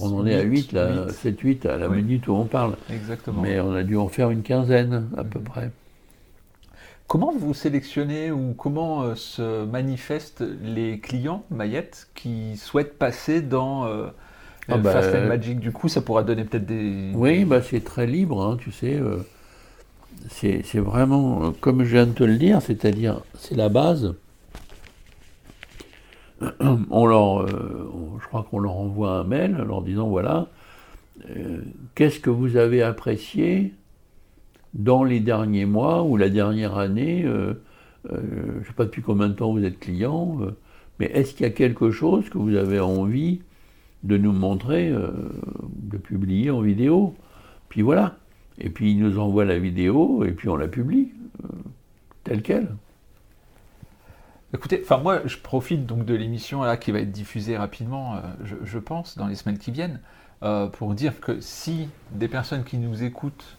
On 0.00 0.18
en 0.18 0.26
est 0.26 0.34
à 0.34 0.42
8, 0.42 0.72
là, 0.72 1.08
7, 1.10 1.40
8 1.40 1.66
à 1.66 1.76
la 1.76 1.88
minute 1.88 2.26
où 2.26 2.32
on 2.32 2.44
parle. 2.44 2.74
Exactement. 2.90 3.40
Mais 3.40 3.60
on 3.60 3.72
a 3.72 3.84
dû 3.84 3.96
en 3.96 4.08
faire 4.08 4.30
une 4.30 4.42
quinzaine, 4.42 5.08
à 5.16 5.22
peu 5.22 5.38
mhm. 5.38 5.44
près. 5.44 5.70
Comment 7.08 7.32
vous 7.36 7.54
sélectionnez 7.54 8.30
ou 8.30 8.54
comment 8.56 9.02
euh, 9.02 9.14
se 9.16 9.64
manifestent 9.64 10.44
les 10.62 11.00
clients 11.00 11.42
Mayette 11.50 12.08
qui 12.14 12.56
souhaitent 12.56 12.98
passer 12.98 13.40
dans 13.42 13.86
euh, 13.86 14.08
ah 14.68 14.76
bah, 14.76 14.92
Fast 14.92 15.14
and 15.14 15.26
Magic? 15.26 15.58
Du 15.58 15.72
coup, 15.72 15.88
ça 15.88 16.00
pourra 16.02 16.22
donner 16.22 16.44
peut-être 16.44 16.66
des. 16.66 17.10
Oui, 17.14 17.44
bah, 17.44 17.62
c'est 17.62 17.82
très 17.82 18.06
libre, 18.06 18.42
hein, 18.42 18.56
tu 18.60 18.70
sais 18.70 19.00
c'est 20.28 20.78
vraiment, 20.78 21.52
comme 21.60 21.84
je 21.84 21.92
viens 21.92 22.06
de 22.06 22.12
te 22.12 22.24
le 22.24 22.36
dire, 22.36 22.62
c'est-à-dire, 22.62 23.20
c'est 23.34 23.54
la 23.54 23.68
base. 23.68 24.14
On 26.90 27.06
leur, 27.06 27.42
euh, 27.42 27.90
je 28.20 28.26
crois 28.26 28.46
qu'on 28.48 28.60
leur 28.60 28.76
envoie 28.76 29.10
un 29.18 29.24
mail 29.24 29.56
leur 29.66 29.82
disant 29.82 30.08
voilà, 30.08 30.46
euh, 31.30 31.62
qu'est-ce 31.94 32.20
que 32.20 32.30
vous 32.30 32.56
avez 32.56 32.82
apprécié 32.82 33.72
dans 34.78 35.04
les 35.04 35.20
derniers 35.20 35.66
mois 35.66 36.02
ou 36.02 36.16
la 36.16 36.30
dernière 36.30 36.78
année 36.78 37.24
euh, 37.24 37.54
Je 38.10 38.58
ne 38.58 38.64
sais 38.64 38.72
pas 38.74 38.84
depuis 38.84 39.02
combien 39.02 39.28
de 39.28 39.34
temps 39.34 39.52
vous 39.52 39.64
êtes 39.64 39.78
client, 39.78 40.38
mais 40.98 41.06
est-ce 41.06 41.34
qu'il 41.34 41.44
y 41.44 41.48
a 41.48 41.52
quelque 41.52 41.90
chose 41.90 42.30
que 42.30 42.38
vous 42.38 42.54
avez 42.54 42.80
envie 42.80 43.42
de 44.02 44.16
nous 44.16 44.32
montrer, 44.32 44.90
de 44.90 45.96
publier 45.98 46.50
en 46.50 46.60
vidéo? 46.60 47.14
Puis 47.68 47.82
voilà. 47.82 48.16
Et 48.60 48.70
puis 48.70 48.92
il 48.92 48.98
nous 48.98 49.18
envoie 49.18 49.44
la 49.44 49.58
vidéo 49.58 50.24
et 50.24 50.32
puis 50.32 50.48
on 50.48 50.56
la 50.56 50.68
publie, 50.68 51.12
euh, 51.44 51.48
telle 52.24 52.42
qu'elle. 52.42 52.68
Écoutez, 54.52 54.80
enfin 54.82 54.98
moi 54.98 55.20
je 55.26 55.36
profite 55.36 55.86
donc 55.86 56.04
de 56.04 56.14
l'émission 56.14 56.62
là 56.62 56.76
qui 56.76 56.90
va 56.90 57.00
être 57.00 57.12
diffusée 57.12 57.56
rapidement, 57.56 58.16
euh, 58.16 58.20
je, 58.64 58.78
pense, 58.78 59.16
dans 59.16 59.26
les 59.26 59.34
semaines 59.34 59.58
qui 59.58 59.70
viennent, 59.70 60.00
euh, 60.42 60.66
pour 60.66 60.94
dire 60.94 61.20
que 61.20 61.40
si 61.40 61.88
des 62.12 62.28
personnes 62.28 62.64
qui 62.64 62.78
nous 62.78 63.04
écoutent 63.04 63.58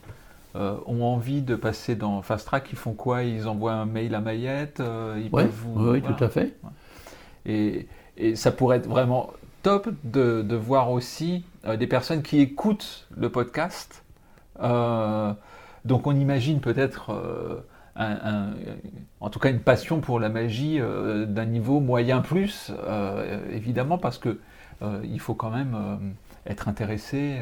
ont 0.56 1.04
envie 1.04 1.42
de 1.42 1.56
passer 1.56 1.96
dans 1.96 2.22
Fast 2.22 2.48
Track, 2.48 2.70
ils 2.72 2.78
font 2.78 2.94
quoi? 2.94 3.24
Ils 3.24 3.48
envoient 3.48 3.74
un 3.74 3.86
mail 3.86 4.16
à 4.16 4.20
Mayette 4.20 4.82
ils 5.18 5.30
peuvent 5.30 5.48
vous... 5.48 5.92
Oui, 5.92 6.02
tout 6.02 6.24
à 6.24 6.30
fait. 6.30 6.58
Et, 7.46 7.88
et, 8.18 8.36
ça 8.36 8.52
pourrait 8.52 8.78
être 8.78 8.88
vraiment 8.88 9.32
top 9.62 9.90
de, 10.04 10.42
de 10.42 10.56
voir 10.56 10.92
aussi 10.92 11.46
des 11.78 11.88
personnes 11.88 12.24
qui 12.24 12.40
écoutent 12.40 13.08
le 13.16 13.30
podcast 13.30 14.04
euh, 14.62 15.34
donc 15.86 16.08
on 16.08 16.16
imagine 16.16 16.60
peut-être 16.60 17.12
euh, 17.12 17.62
en 19.20 19.30
tout 19.30 19.40
cas 19.40 19.50
une 19.50 19.60
passion 19.60 20.00
pour 20.00 20.20
la 20.20 20.30
magie 20.30 20.80
euh, 20.80 21.26
d'un 21.26 21.46
niveau 21.46 21.80
moyen 21.80 22.22
plus, 22.22 22.72
évidemment, 23.52 23.98
parce 23.98 24.18
que 24.18 24.40
il 25.04 25.20
faut 25.20 25.34
quand 25.34 25.50
même 25.50 25.76
être 26.46 26.70
intéressé 26.70 27.42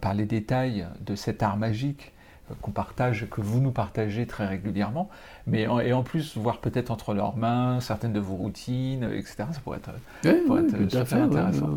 par 0.00 0.14
les 0.14 0.24
détails 0.24 0.88
de 1.00 1.14
cet 1.14 1.44
art 1.44 1.56
magique 1.56 2.12
qu'on 2.60 2.70
partage, 2.70 3.26
que 3.30 3.40
vous 3.40 3.60
nous 3.60 3.70
partagez 3.70 4.26
très 4.26 4.46
régulièrement, 4.46 5.08
mais 5.46 5.62
et 5.62 5.92
en 5.92 6.02
plus 6.02 6.36
voir 6.36 6.58
peut-être 6.58 6.90
entre 6.90 7.14
leurs 7.14 7.36
mains 7.36 7.80
certaines 7.80 8.12
de 8.12 8.20
vos 8.20 8.34
routines, 8.34 9.04
etc. 9.04 9.44
Ça 9.52 9.60
pourrait 9.62 9.78
être, 9.78 9.90
tout 10.22 10.96
intéressant. 10.96 11.70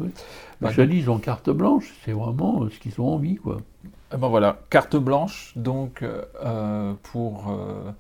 Bah, 0.62 0.70
je 0.72 0.82
dis, 0.84 0.98
ils 0.98 1.10
ont 1.10 1.18
carte 1.18 1.50
blanche, 1.50 1.94
c'est 2.06 2.12
vraiment 2.12 2.70
ce 2.70 2.78
qu'ils 2.80 3.02
ont 3.02 3.14
envie, 3.14 3.36
quoi. 3.36 3.58
Eh 4.14 4.18
ben 4.18 4.28
voilà, 4.28 4.60
carte 4.70 4.98
blanche 4.98 5.54
donc 5.56 6.04
euh, 6.04 6.94
pour 7.02 7.50
euh, 7.50 7.92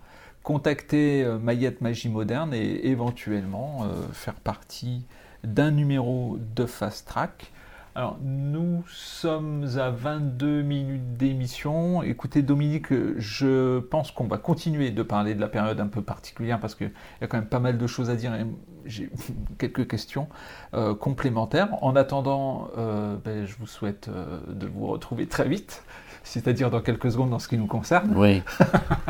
contacter 0.43 1.23
euh, 1.23 1.39
Mayette 1.39 1.79
Magie 1.79 2.09
Moderne 2.09 2.53
et 2.53 2.87
éventuellement 2.87 3.87
faire 4.11 4.33
partie 4.33 5.05
d'un 5.45 5.71
numéro 5.71 6.37
de 6.55 6.65
Fast 6.65 7.07
Track. 7.07 7.51
Alors, 7.93 8.17
nous 8.23 8.85
sommes 8.87 9.67
à 9.77 9.89
22 9.89 10.61
minutes 10.61 11.17
d'émission. 11.17 12.01
Écoutez, 12.03 12.41
Dominique, 12.41 12.87
je 13.17 13.79
pense 13.79 14.11
qu'on 14.11 14.27
va 14.27 14.37
continuer 14.37 14.91
de 14.91 15.03
parler 15.03 15.35
de 15.35 15.41
la 15.41 15.49
période 15.49 15.77
un 15.81 15.87
peu 15.87 16.01
particulière 16.01 16.61
parce 16.61 16.73
qu'il 16.73 16.91
y 17.19 17.23
a 17.25 17.27
quand 17.27 17.37
même 17.37 17.49
pas 17.49 17.59
mal 17.59 17.77
de 17.77 17.87
choses 17.87 18.09
à 18.09 18.15
dire 18.15 18.33
et 18.33 18.45
j'ai 18.85 19.09
quelques 19.57 19.89
questions 19.89 20.29
euh, 20.73 20.95
complémentaires. 20.95 21.67
En 21.83 21.97
attendant, 21.97 22.69
euh, 22.77 23.17
ben, 23.25 23.45
je 23.45 23.55
vous 23.59 23.67
souhaite 23.67 24.07
euh, 24.07 24.39
de 24.47 24.67
vous 24.67 24.87
retrouver 24.87 25.27
très 25.27 25.49
vite, 25.49 25.83
c'est-à-dire 26.23 26.71
dans 26.71 26.79
quelques 26.79 27.11
secondes 27.11 27.31
dans 27.31 27.39
ce 27.39 27.49
qui 27.49 27.57
nous 27.57 27.67
concerne. 27.67 28.13
Oui. 28.15 28.41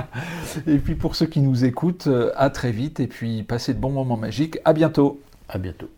et 0.66 0.80
puis 0.80 0.96
pour 0.96 1.16
ceux 1.16 1.28
qui 1.28 1.42
nous 1.42 1.66
écoutent, 1.66 2.10
à 2.36 2.50
très 2.50 2.72
vite 2.72 3.00
et 3.00 3.06
puis 3.06 3.44
passez 3.44 3.76
de 3.76 3.80
bons 3.80 3.92
moments 3.92 4.18
magiques. 4.18 4.58
À 4.66 4.74
bientôt. 4.74 5.22
À 5.48 5.60
bientôt. 5.60 5.92